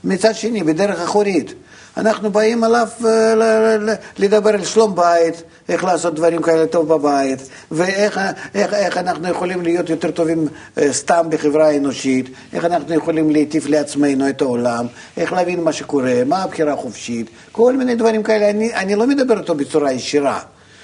[0.03, 1.53] מצד שני, בדרך אחורית.
[1.97, 3.75] אנחנו באים עליו אה,
[4.17, 8.19] לדבר על שלום בית, איך לעשות דברים כאלה טוב בבית, ואיך
[8.55, 13.67] איך, איך אנחנו יכולים להיות יותר טובים אה, סתם בחברה האנושית, איך אנחנו יכולים להיטיב
[13.67, 14.85] לעצמנו את העולם,
[15.17, 18.49] איך להבין מה שקורה, מה הבחירה החופשית, כל מיני דברים כאלה.
[18.49, 20.39] אני, אני לא מדבר איתו בצורה ישירה,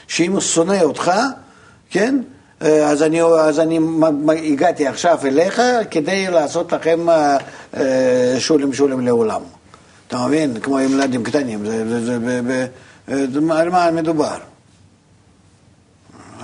[0.08, 1.12] שאם הוא שונא אותך,
[1.90, 2.22] כן?
[2.62, 3.80] אה, אז אני, אז אני
[4.54, 7.08] הגעתי עכשיו אליך כדי לעשות לכם
[8.40, 9.42] שולם שולם לעולם.
[10.12, 10.60] אתה מבין?
[10.60, 12.68] כמו עם ילדים קטנים, זה, זה, זה, זה,
[13.08, 14.38] זה, זה, על מה מדובר?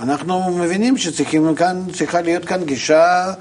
[0.02, 3.32] אנחנו מבינים שצריכים כאן, צריכה להיות כאן גישה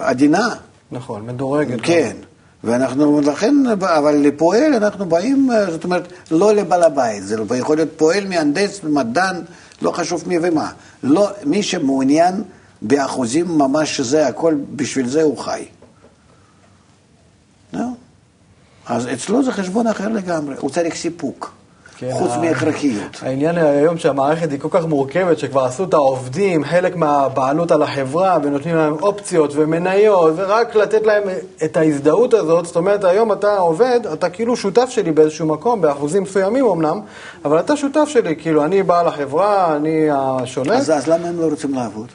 [0.00, 0.48] עדינה.
[0.92, 1.78] נכון, מדורגת.
[1.82, 2.16] כן,
[2.64, 8.28] ואנחנו, לכן, אבל לפועל אנחנו באים, זאת אומרת, לא לבעל הבית, זה יכול להיות פועל,
[8.28, 9.36] מהנדס, מדען,
[9.82, 10.70] לא חשוב מי ומה.
[11.02, 12.42] לא, מי שמעוניין
[12.82, 15.64] באחוזים ממש שזה הכל, בשביל זה הוא חי.
[17.72, 17.86] לא?
[18.86, 21.52] אז אצלו זה חשבון אחר לגמרי, הוא צריך סיפוק.
[22.00, 23.16] כן, חוץ מהכרחיות.
[23.22, 28.38] העניין היום שהמערכת היא כל כך מורכבת, שכבר עשו את העובדים, חלק מהבעלות על החברה,
[28.42, 31.22] ונותנים להם אופציות ומניות, ורק לתת להם
[31.64, 32.66] את ההזדהות הזאת.
[32.66, 37.00] זאת אומרת, היום אתה עובד, אתה כאילו שותף שלי באיזשהו מקום, באחוזים מסוימים אמנם,
[37.44, 40.70] אבל אתה שותף שלי, כאילו, אני בעל החברה, אני השולט.
[40.70, 42.08] אז, אז למה הם לא רוצים לעבוד?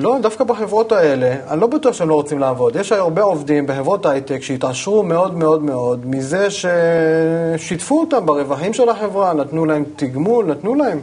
[0.00, 2.76] לא, דווקא בחברות האלה, אני לא בטוח שהם לא רוצים לעבוד.
[2.76, 9.32] יש הרבה עובדים בחברות הייטק שהתעשרו מאוד מאוד מאוד מזה ששיתפו אותם ברווחים של החברה,
[9.32, 11.00] נתנו להם תגמול, נתנו להם.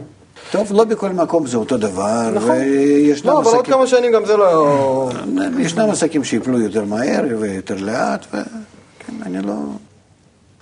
[0.50, 2.50] טוב, לא בכל מקום זה אותו דבר, נכון.
[2.50, 5.10] וישנם לא, אבל עוד עסקים, כמה שנים גם זה לא...
[5.58, 9.54] ישנם עסקים שיפלו יותר מהר ויותר לאט, וכן, אני לא...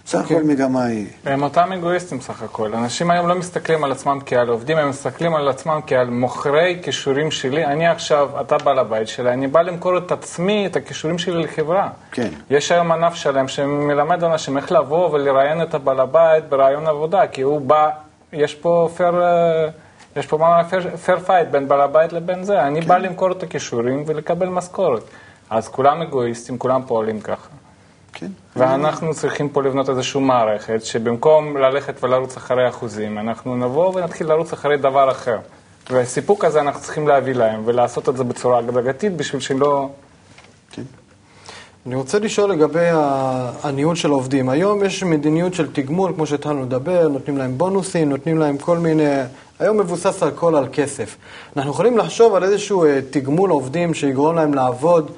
[0.07, 0.37] סך אוקיי.
[0.37, 1.07] הכל מגמה היא...
[1.25, 2.75] הם אותם אגואיסטים סך הכל.
[2.75, 7.31] אנשים היום לא מסתכלים על עצמם כעל עובדים, הם מסתכלים על עצמם כעל מוכרי כישורים
[7.31, 7.65] שלי.
[7.65, 11.89] אני עכשיו, אתה בעל הבית שלי, אני בא למכור את עצמי, את הכישורים שלי לחברה.
[12.13, 12.29] כן.
[12.51, 17.43] יש היום ענף שלם שמלמד אנשים איך לבוא ולראיין את הבעל הבית ברעיון עבודה, כי
[17.43, 17.91] הוא בא,
[18.33, 19.23] יש פה פייר...
[20.17, 20.65] יש פה מה
[21.05, 22.63] fair fight בין בעל הבית לבין זה.
[22.63, 25.03] אני בא למכור את הכישורים ולקבל משכורת.
[25.51, 27.49] אז כולם אגואיסטים, כולם פועלים ככה.
[28.13, 28.31] כן.
[28.57, 34.53] ואנחנו צריכים פה לבנות איזושהי מערכת, שבמקום ללכת ולרוץ אחרי אחוזים, אנחנו נבוא ונתחיל לרוץ
[34.53, 35.39] אחרי דבר אחר.
[35.91, 39.89] והסיפוק הזה אנחנו צריכים להביא להם, ולעשות את זה בצורה הדרגתית, בשביל שלא...
[41.87, 42.89] אני רוצה לשאול לגבי
[43.63, 44.49] הניהול של עובדים.
[44.49, 49.23] היום יש מדיניות של תגמול, כמו שהתחלנו לדבר, נותנים להם בונוסים, נותנים להם כל מיני...
[49.59, 51.17] היום מבוסס הכל על כסף.
[51.57, 55.11] אנחנו יכולים לחשוב על איזשהו אה, תגמול עובדים שיגרום להם לעבוד,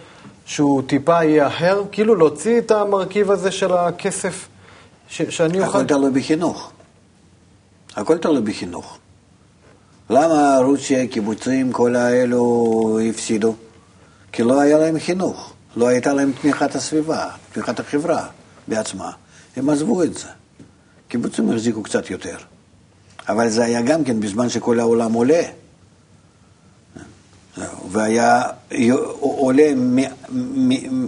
[0.48, 4.48] שהוא טיפה יהיה אחר, כאילו להוציא את המרכיב הזה של הכסף,
[5.08, 5.78] ש- שאני אוכל...
[5.78, 6.70] הכל תלוי בחינוך.
[7.96, 8.98] הכל תלוי בחינוך.
[10.10, 13.54] למה רוסיה, קיבוצים, כל האלו הפסידו?
[14.32, 15.52] כי לא היה להם חינוך.
[15.76, 18.26] לא הייתה להם תמיכת הסביבה, תמיכת החברה
[18.68, 19.10] בעצמה.
[19.56, 20.28] הם עזבו את זה.
[21.08, 22.36] קיבוצים החזיקו קצת יותר.
[23.28, 25.42] אבל זה היה גם כן בזמן שכל העולם עולה.
[27.90, 28.42] והיה
[29.20, 29.98] עולה מ,
[30.68, 31.06] מ,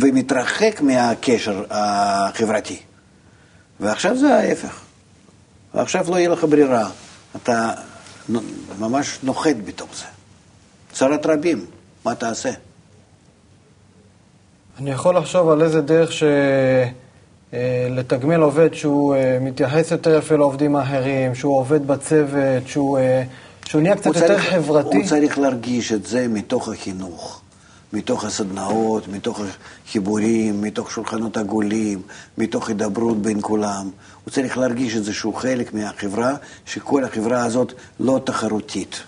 [0.00, 2.78] ומתרחק מהקשר החברתי.
[3.80, 4.80] ועכשיו זה ההפך.
[5.74, 6.90] ועכשיו לא יהיה לך ברירה.
[7.36, 7.70] אתה
[8.78, 10.04] ממש נוחת בתוך זה.
[10.92, 11.66] צרת רבים,
[12.04, 12.50] מה תעשה?
[14.78, 16.22] אני יכול לחשוב על איזה דרך ש...
[17.54, 23.22] אה, לתגמל עובד שהוא אה, מתייחס יותר יפה לעובדים האחרים, שהוא עובד בצוות, שהוא, אה,
[23.72, 24.96] שהוא נהיה קצת יותר צריך- חברתי.
[24.96, 27.40] הוא צריך להרגיש את זה מתוך החינוך,
[27.92, 29.40] מתוך הסדנאות, מתוך
[29.86, 32.02] החיבורים, מתוך שולחנות עגולים,
[32.38, 33.90] מתוך הידברות בין כולם.
[34.24, 36.34] הוא צריך להרגיש את זה שהוא חלק מהחברה,
[36.66, 39.02] שכל החברה הזאת לא תחרותית.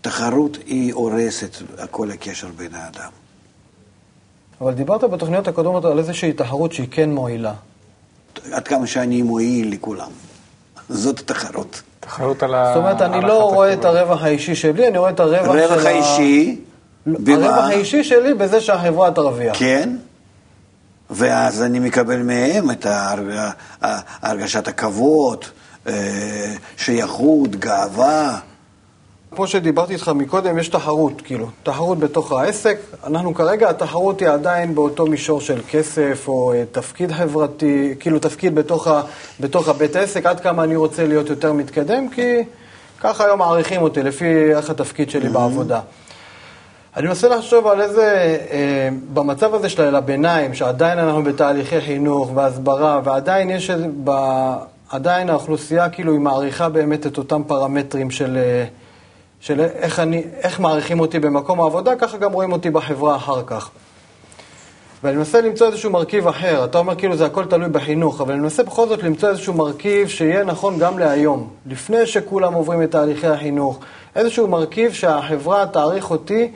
[0.00, 1.56] תחרות היא הורסת
[1.90, 3.10] כל הקשר בין האדם.
[4.60, 7.54] אבל דיברת בתוכניות הקודמות על איזושהי תחרות שהיא כן מועילה.
[8.52, 10.10] עד כמה שאני מועיל לכולם.
[10.88, 11.82] זאת התחרות.
[12.02, 12.66] תחרות על ה...
[12.66, 13.84] זאת אומרת, אני לא רואה את.
[13.84, 15.88] הרווח האישי שלי, אני רואה את הרווח של הרווח ה...
[15.88, 16.60] האישי,
[17.06, 17.46] לא, במה?
[17.46, 19.58] הרווח האישי שלי בזה שהחברה תרוויח.
[19.58, 19.96] כן,
[21.10, 22.86] ואז אני מקבל מהם את
[24.22, 25.44] הרגשת הכבוד,
[25.86, 28.38] אה, שייכות, גאווה.
[29.34, 32.78] כמו שדיברתי איתך מקודם, יש תחרות, כאילו, תחרות בתוך העסק.
[33.06, 38.54] אנחנו כרגע, התחרות היא עדיין באותו מישור של כסף או אה, תפקיד חברתי, כאילו תפקיד
[38.54, 39.02] בתוך, ה,
[39.40, 42.36] בתוך הבית עסק, עד כמה אני רוצה להיות יותר מתקדם, כי
[43.00, 45.80] ככה היום מעריכים אותי, לפי איך התפקיד שלי בעבודה.
[46.96, 53.00] אני מנסה לחשוב על איזה, אה, במצב הזה של הביניים, שעדיין אנחנו בתהליכי חינוך והסברה,
[53.04, 53.70] ועדיין יש,
[54.04, 54.10] ב,
[54.90, 58.64] עדיין האוכלוסייה כאילו היא מעריכה באמת את אותם פרמטרים של, אה,
[59.42, 63.70] של איך, אני, איך מעריכים אותי במקום העבודה, ככה גם רואים אותי בחברה אחר כך.
[65.02, 66.64] ואני מנסה למצוא איזשהו מרכיב אחר.
[66.64, 70.08] אתה אומר כאילו זה הכל תלוי בחינוך, אבל אני מנסה בכל זאת למצוא איזשהו מרכיב
[70.08, 73.78] שיהיה נכון גם להיום, לפני שכולם עוברים את תהליכי החינוך.
[74.16, 76.52] איזשהו מרכיב שהחברה תעריך אותי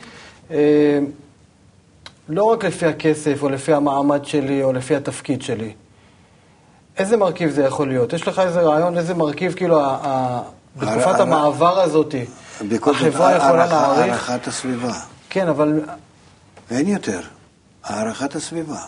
[0.50, 0.56] אה,
[2.28, 5.72] לא רק לפי הכסף, או לפי המעמד שלי, או לפי התפקיד שלי.
[6.98, 8.12] איזה מרכיב זה יכול להיות?
[8.12, 10.42] יש לך איזה רעיון, איזה מרכיב, כאילו, ה- ה-
[10.76, 14.30] בתקופת המעבר הזאת, בכל זאת, החברה יכולה להעריך?
[14.30, 15.00] הערכת הסביבה.
[15.30, 15.80] כן, אבל
[16.70, 17.20] אין יותר.
[17.84, 18.80] הערכת הסביבה.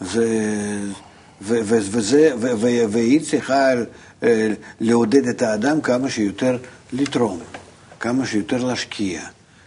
[0.00, 0.26] זה,
[1.42, 3.68] ו- ו- וזה, ו- ו- והיא צריכה
[4.22, 6.58] אה, לעודד את האדם כמה שיותר
[6.92, 7.40] לתרום,
[8.00, 9.22] כמה שיותר להשקיע,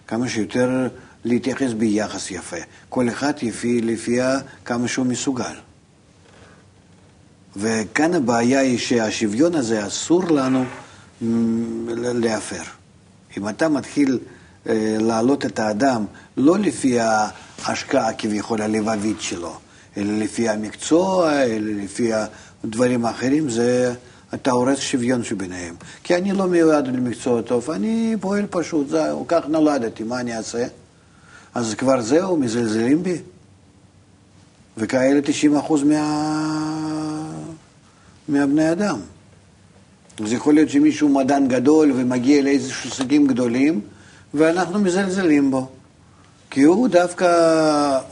[0.07, 0.87] כמה שיותר
[1.25, 2.57] להתייחס ביחס יפה.
[2.89, 4.19] כל אחד לפי, לפי
[4.65, 5.55] כמה שהוא מסוגל.
[7.55, 10.65] וכאן הבעיה היא שהשוויון הזה אסור לנו
[11.21, 12.63] להפר.
[13.37, 14.19] אם אתה מתחיל
[14.67, 16.05] אה, להעלות את האדם
[16.37, 19.53] לא לפי ההשקעה כביכול הלבבית שלו,
[19.97, 22.11] אלא לפי המקצוע, אלא לפי
[22.63, 23.93] הדברים האחרים, זה,
[24.33, 25.75] אתה הורס שוויון שביניהם.
[26.03, 30.67] כי אני לא מיועד למקצוע טוב, אני פועל פשוט, זהו, כך נולדתי, מה אני אעשה?
[31.55, 33.17] אז כבר זהו, מזלזלים בי.
[34.77, 37.31] וכאלה 90 אחוז מה...
[38.27, 38.99] מהבני אדם.
[40.23, 43.81] אז יכול להיות שמישהו מדען גדול ומגיע לאיזשהו הישגים גדולים,
[44.33, 45.67] ואנחנו מזלזלים בו.
[46.49, 47.27] כי הוא דווקא,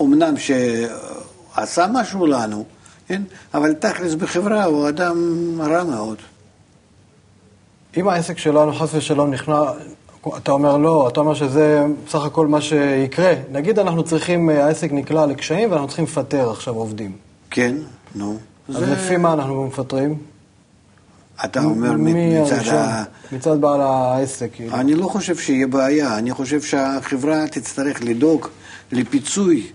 [0.01, 2.65] אמנם שעשה משהו לנו,
[3.07, 3.21] כן?
[3.53, 5.15] אבל תכלס בחברה הוא אדם
[5.61, 6.17] רע מאוד.
[7.97, 9.61] אם העסק שלנו חס ושלום נכנע,
[10.37, 13.33] אתה אומר לא, אתה אומר שזה בסך הכל מה שיקרה.
[13.51, 17.11] נגיד אנחנו צריכים, העסק נקלע לקשיים ואנחנו צריכים לפטר עכשיו עובדים.
[17.51, 17.75] כן,
[18.15, 18.37] נו.
[18.69, 20.17] אז זה- לפי מה אנחנו מפטרים?
[21.45, 22.67] אתה אומר מצד?
[22.67, 23.03] ה...
[23.31, 24.75] מצד בעל העסק, כאילו.
[24.75, 28.47] אני לא חושב שיהיה בעיה, אני חושב שהחברה תצטרך לדאוג
[28.91, 29.67] לפיצוי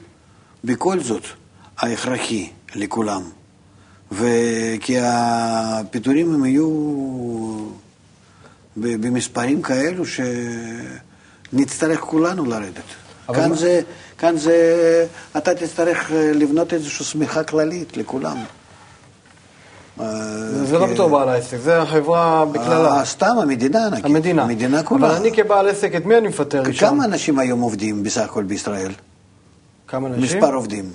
[0.64, 1.22] בכל זאת
[1.78, 3.22] ההכרחי לכולם.
[4.12, 6.68] וכי הפיטורים הם יהיו
[8.76, 10.02] במספרים כאלו
[11.52, 12.82] שנצטרך כולנו לרדת.
[13.34, 13.80] כאן מה- זה,
[14.18, 14.56] כאן זה,
[15.36, 18.36] אתה תצטרך לבנות איזושהי שמיכה כללית לכולם.
[19.98, 22.98] זה זה לא כי- בתור בעל העסק, זה החברה בכללה.
[22.98, 24.04] אה, סתם המדינה נגיד.
[24.06, 24.42] המדינה.
[24.42, 25.06] המדינה כולה.
[25.06, 26.88] אבל אני כבעל עסק, את מי אני מפטר ראשון?
[26.88, 28.92] כמה אנשים היום עובדים בסך הכל בישראל?
[29.88, 30.22] כמה אנשים?
[30.38, 30.90] מספר עובדים.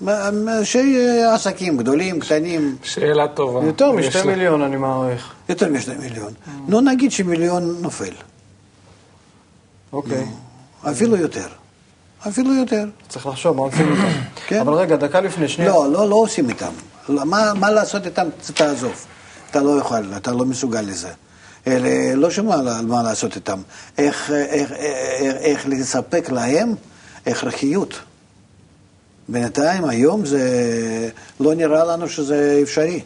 [0.00, 3.66] מה- מה- שעסקים גדולים, קטנים, שאלה טובה.
[3.66, 5.32] יותר משתי מיליון, אני מעריך.
[5.48, 6.32] יותר משני מיליון.
[6.68, 8.12] נו, נגיד שמיליון נופל.
[9.92, 10.24] אוקיי.
[10.90, 11.46] אפילו יותר.
[12.26, 12.84] אפילו יותר.
[13.08, 14.08] צריך לחשוב מה עושים איתם.
[14.46, 14.60] כן.
[14.60, 15.70] אבל רגע, דקה לפני, שנייה.
[15.70, 16.72] לא, לא, לא עושים איתם.
[17.08, 19.06] לא, מה, מה לעשות איתם, תעזוב.
[19.50, 21.08] אתה לא יכול, אתה לא מסוגל לזה.
[21.66, 23.60] אלה, לא שמה על מה לעשות איתם.
[23.98, 26.74] איך, איך, איך, איך לספק להם
[27.26, 27.94] הכרחיות.
[29.28, 30.40] בינתיים, היום זה
[31.40, 33.00] לא נראה לנו שזה אפשרי.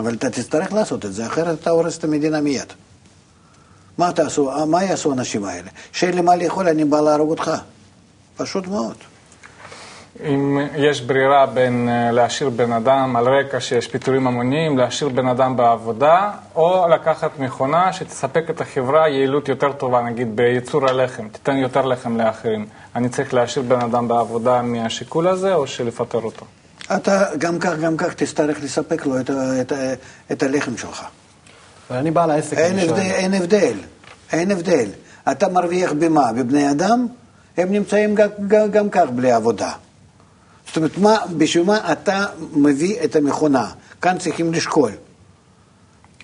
[0.00, 2.72] אבל אתה תצטרך לעשות את זה, אחרת אתה הורס את המדינה מיד.
[3.98, 5.68] מה תעשו, מה יעשו האנשים האלה?
[5.92, 7.50] שאין לי מה לאכול, אני בא להרוג אותך.
[8.36, 8.96] פשוט מאוד.
[10.20, 15.28] אם יש ברירה בין אה, להשאיר בן אדם על רקע שיש פיטורים המוניים, להשאיר בן
[15.28, 21.56] אדם בעבודה, או לקחת מכונה שתספק את החברה יעילות יותר טובה, נגיד בייצור הלחם, תיתן
[21.56, 22.66] יותר לחם לאחרים.
[22.96, 26.46] אני צריך להשאיר בן אדם בעבודה מהשיקול הזה, או שלפטר אותו?
[26.96, 29.30] אתה גם כך, גם כך תצטרך לספק לו את,
[29.60, 29.72] את,
[30.32, 31.04] את הלחם שלך.
[31.90, 32.58] אבל אני בעל העסק.
[32.58, 33.00] אין הבדל.
[33.00, 33.76] אין הבדל,
[34.32, 34.88] אין הבדל.
[35.30, 36.32] אתה מרוויח במה?
[36.32, 37.06] בבני אדם?
[37.56, 39.70] הם נמצאים גם, גם, גם כך בלי עבודה.
[40.66, 43.66] זאת אומרת, מה, בשביל מה אתה מביא את המכונה?
[44.02, 44.90] כאן צריכים לשקול.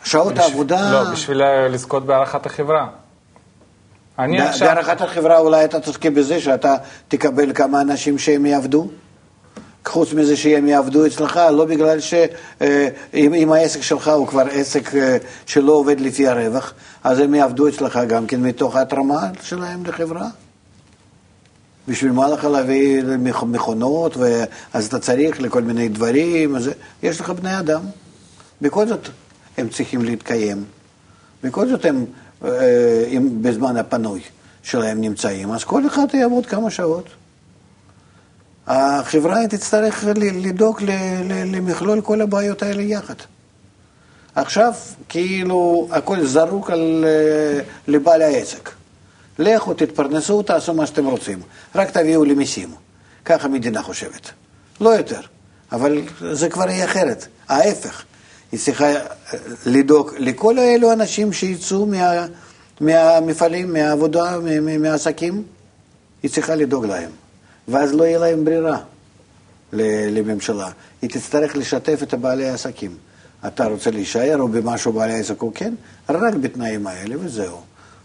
[0.05, 0.93] שעות העבודה...
[0.93, 2.87] לא, בשביל אה, לזכות בהערכת החברה.
[4.18, 4.68] אני ב- עכשיו...
[4.68, 6.76] בהערכת החברה אולי אתה תזכה בזה שאתה
[7.09, 8.89] תקבל כמה אנשים שהם יעבדו.
[9.87, 15.16] חוץ מזה שהם יעבדו אצלך, לא בגלל שאם אם העסק שלך הוא כבר עסק אה,
[15.47, 16.74] שלא עובד לפי הרווח,
[17.05, 20.26] אז הם יעבדו אצלך גם כן מתוך ההתרמה שלהם לחברה.
[21.91, 26.70] בשביל מה לך להביא מכ- מכונות, ואז אתה צריך לכל מיני דברים, אז
[27.03, 27.80] יש לך בני אדם.
[28.62, 29.09] בכל זאת
[29.59, 30.64] הם צריכים להתקיים.
[31.45, 32.05] בכל זאת הם
[32.45, 32.51] אה,
[33.09, 34.20] אם בזמן הפנוי
[34.62, 37.05] שלהם נמצאים, אז כל אחד יעבוד כמה שעות.
[38.66, 40.82] החברה תצטרך לדאוג
[41.47, 43.14] למכלול כל הבעיות האלה יחד.
[44.34, 44.72] עכשיו
[45.09, 48.70] כאילו הכל זרוק על אה, לבעל העסק.
[49.41, 51.38] לכו, תתפרנסו, תעשו מה שאתם רוצים,
[51.74, 52.70] רק תביאו לי מיסים.
[53.24, 54.30] ככה המדינה חושבת.
[54.80, 55.20] לא יותר.
[55.72, 58.05] אבל זה כבר יהיה אחרת, ההפך.
[58.53, 59.03] היא צריכה אה,
[59.66, 62.26] לדאוג לכל אלו אנשים שיצאו מה,
[62.80, 65.43] מהמפעלים, מהעבודה, מה- מה- מהעסקים,
[66.22, 67.11] היא צריכה לדאוג להם.
[67.68, 68.78] ואז לא יהיה להם ברירה
[69.72, 70.70] לממשלה.
[71.03, 72.97] היא תצטרך לשתף את בעלי העסקים.
[73.47, 75.74] אתה רוצה להישאר או במשהו בעלי העסק כן,
[76.09, 77.57] רק בתנאים האלה וזהו.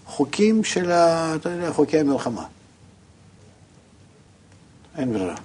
[0.05, 2.43] חוקים של, ה, אתה יודע, חוקי המלחמה.
[4.97, 5.35] אין ברירה.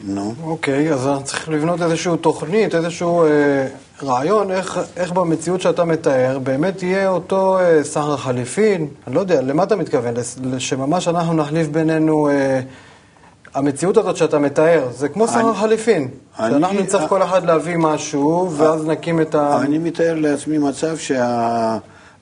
[0.00, 0.34] נו.
[0.42, 3.66] אוקיי, אז אנחנו צריכים לבנות איזושהי תוכנית, איזשהו אה,
[4.02, 9.42] רעיון, איך, איך במציאות שאתה מתאר באמת יהיה אותו אה, סחר חליפין, אני לא יודע,
[9.42, 10.14] למה אתה מתכוון?
[10.58, 12.60] שממש אנחנו נחליף בינינו אה,
[13.54, 16.08] המציאות הזאת שאתה מתאר, זה כמו שר החליפין.
[16.38, 19.60] שאנחנו נצטרך כל אחד להביא משהו, ואז נקים את ה...
[19.62, 20.96] אני מתאר לעצמי מצב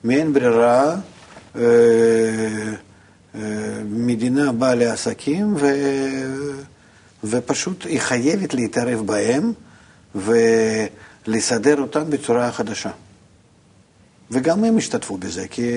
[0.05, 0.95] שמאין ברירה,
[1.55, 1.61] אה,
[3.35, 3.41] אה,
[3.85, 5.67] מדינה באה לעסקים ו,
[7.23, 9.53] ופשוט היא חייבת להתערב בהם
[10.15, 12.89] ולסדר אותם בצורה חדשה.
[14.31, 15.71] וגם הם השתתפו בזה, כי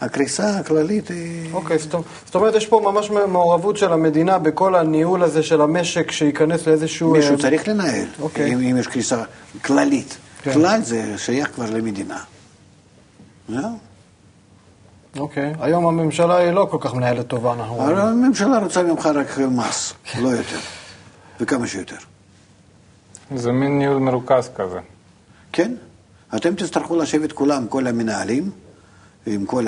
[0.00, 1.52] הקריסה הכללית היא...
[1.52, 1.94] אוקיי, זאת,
[2.26, 7.12] זאת אומרת, יש פה ממש מעורבות של המדינה בכל הניהול הזה של המשק, שייכנס לאיזשהו...
[7.12, 8.54] מישהו צריך לנהל, אוקיי.
[8.54, 9.22] אם, אם יש קריסה
[9.64, 10.16] כללית.
[10.42, 10.52] כן.
[10.52, 12.18] כלל זה שייך כבר למדינה.
[15.16, 15.54] אוקיי.
[15.60, 17.96] היום הממשלה היא לא כל כך מנהלת טובה, אנחנו רואים.
[17.96, 20.58] הממשלה רוצה ממך רק מס, לא יותר,
[21.40, 21.96] וכמה שיותר.
[23.36, 24.78] זה מין ניהול מרוכז כזה.
[25.52, 25.74] כן,
[26.36, 28.50] אתם תצטרכו לשבת כולם, כל המנהלים,
[29.26, 29.66] עם כל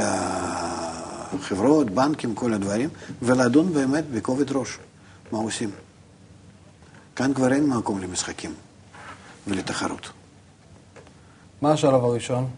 [1.34, 2.88] החברות, בנקים, כל הדברים,
[3.22, 4.78] ולדון באמת בכובד ראש,
[5.32, 5.70] מה עושים.
[7.16, 8.54] כאן כבר אין מקום למשחקים
[9.46, 10.08] ולתחרות.
[11.62, 12.48] מה השלב הראשון?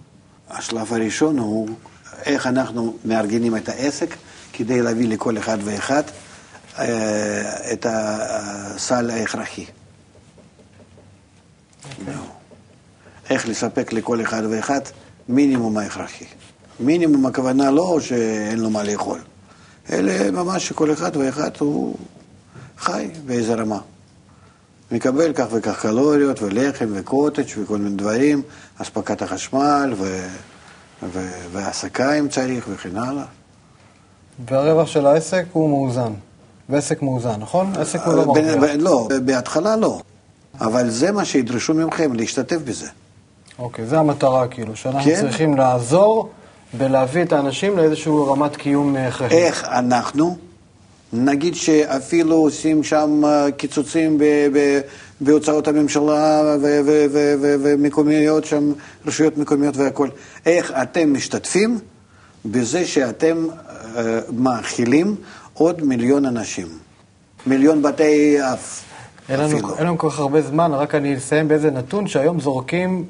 [0.50, 1.68] השלב הראשון הוא
[2.24, 4.16] איך אנחנו מארגנים את העסק
[4.52, 6.02] כדי להביא לכל אחד ואחד
[6.78, 9.64] אה, את הסל ההכרחי.
[12.06, 12.14] זהו.
[13.30, 14.80] איך לספק לכל אחד ואחד
[15.28, 16.24] מינימום ההכרחי.
[16.80, 19.20] מינימום הכוונה לא שאין לו מה לאכול,
[19.90, 21.96] אלא ממש שכל אחד ואחד הוא
[22.78, 23.78] חי באיזה רמה.
[24.92, 28.42] מקבל כך וכך קלוריות ולחם וקוטג' וכל מיני דברים,
[28.78, 30.26] אספקת החשמל ו...
[31.02, 31.28] ו...
[31.52, 33.24] והעסקה אם צריך וכן הלאה.
[34.48, 36.12] והרווח של העסק הוא מאוזן.
[36.68, 37.72] ועסק מאוזן, נכון?
[37.78, 38.76] עסק הוא לא מרוויח.
[38.78, 40.00] לא, בהתחלה לא,
[40.60, 42.88] אבל זה מה שידרשו מכם, להשתתף בזה.
[43.58, 45.20] אוקיי, זה המטרה, כאילו, שאנחנו כן.
[45.20, 46.30] צריכים לעזור
[46.78, 49.34] ולהביא את האנשים לאיזושהי רמת קיום אה, הכרחי.
[49.34, 50.36] איך אנחנו,
[51.16, 54.18] נגיד שאפילו עושים שם אה, קיצוצים
[55.20, 56.56] בהוצאות הממשלה
[57.40, 58.72] ומקומיות שם,
[59.06, 60.10] רשויות מקומיות והכול,
[60.46, 61.78] איך אתם משתתפים
[62.44, 63.46] בזה שאתם
[63.96, 65.16] אה, מאכילים
[65.54, 66.66] עוד מיליון אנשים,
[67.46, 68.82] מיליון בתי אף.
[69.28, 69.40] אין
[69.80, 73.04] לנו כל כך הרבה זמן, רק אני אסיים באיזה נתון שהיום זורקים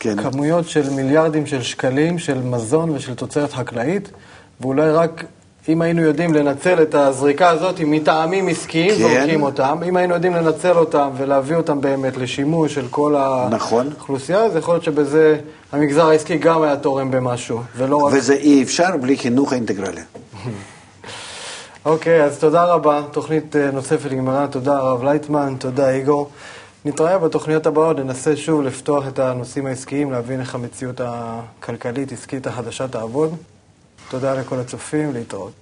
[0.00, 0.22] כן.
[0.22, 4.10] כמויות של מיליארדים של שקלים של מזון ושל תוצרת חקלאית,
[4.60, 5.24] ואולי רק
[5.72, 8.98] אם היינו יודעים לנצל את הזריקה הזאת מטעמים עסקיים, כן.
[8.98, 13.16] זורקים אותם, אם היינו יודעים לנצל אותם ולהביא אותם באמת לשימוש של כל
[13.50, 13.88] נכון.
[13.96, 15.36] האוכלוסייה, אז יכול להיות שבזה
[15.72, 18.12] המגזר העסקי גם היה תורם במשהו, ולא רק...
[18.16, 20.00] וזה אי אפשר בלי חינוך האינטגרלי.
[21.84, 23.02] אוקיי, אז תודה רבה.
[23.10, 24.46] תוכנית אה, נוספת נגמרה.
[24.46, 26.30] תודה הרב לייטמן, תודה איגור.
[26.84, 33.36] נתראה בתוכניות הבאות, ננסה שוב לפתוח את הנושאים העסקיים, להבין איך המציאות הכלכלית-עסקית החדשה תעבוד.
[34.10, 35.52] תודה לכל הצופים, להתראות.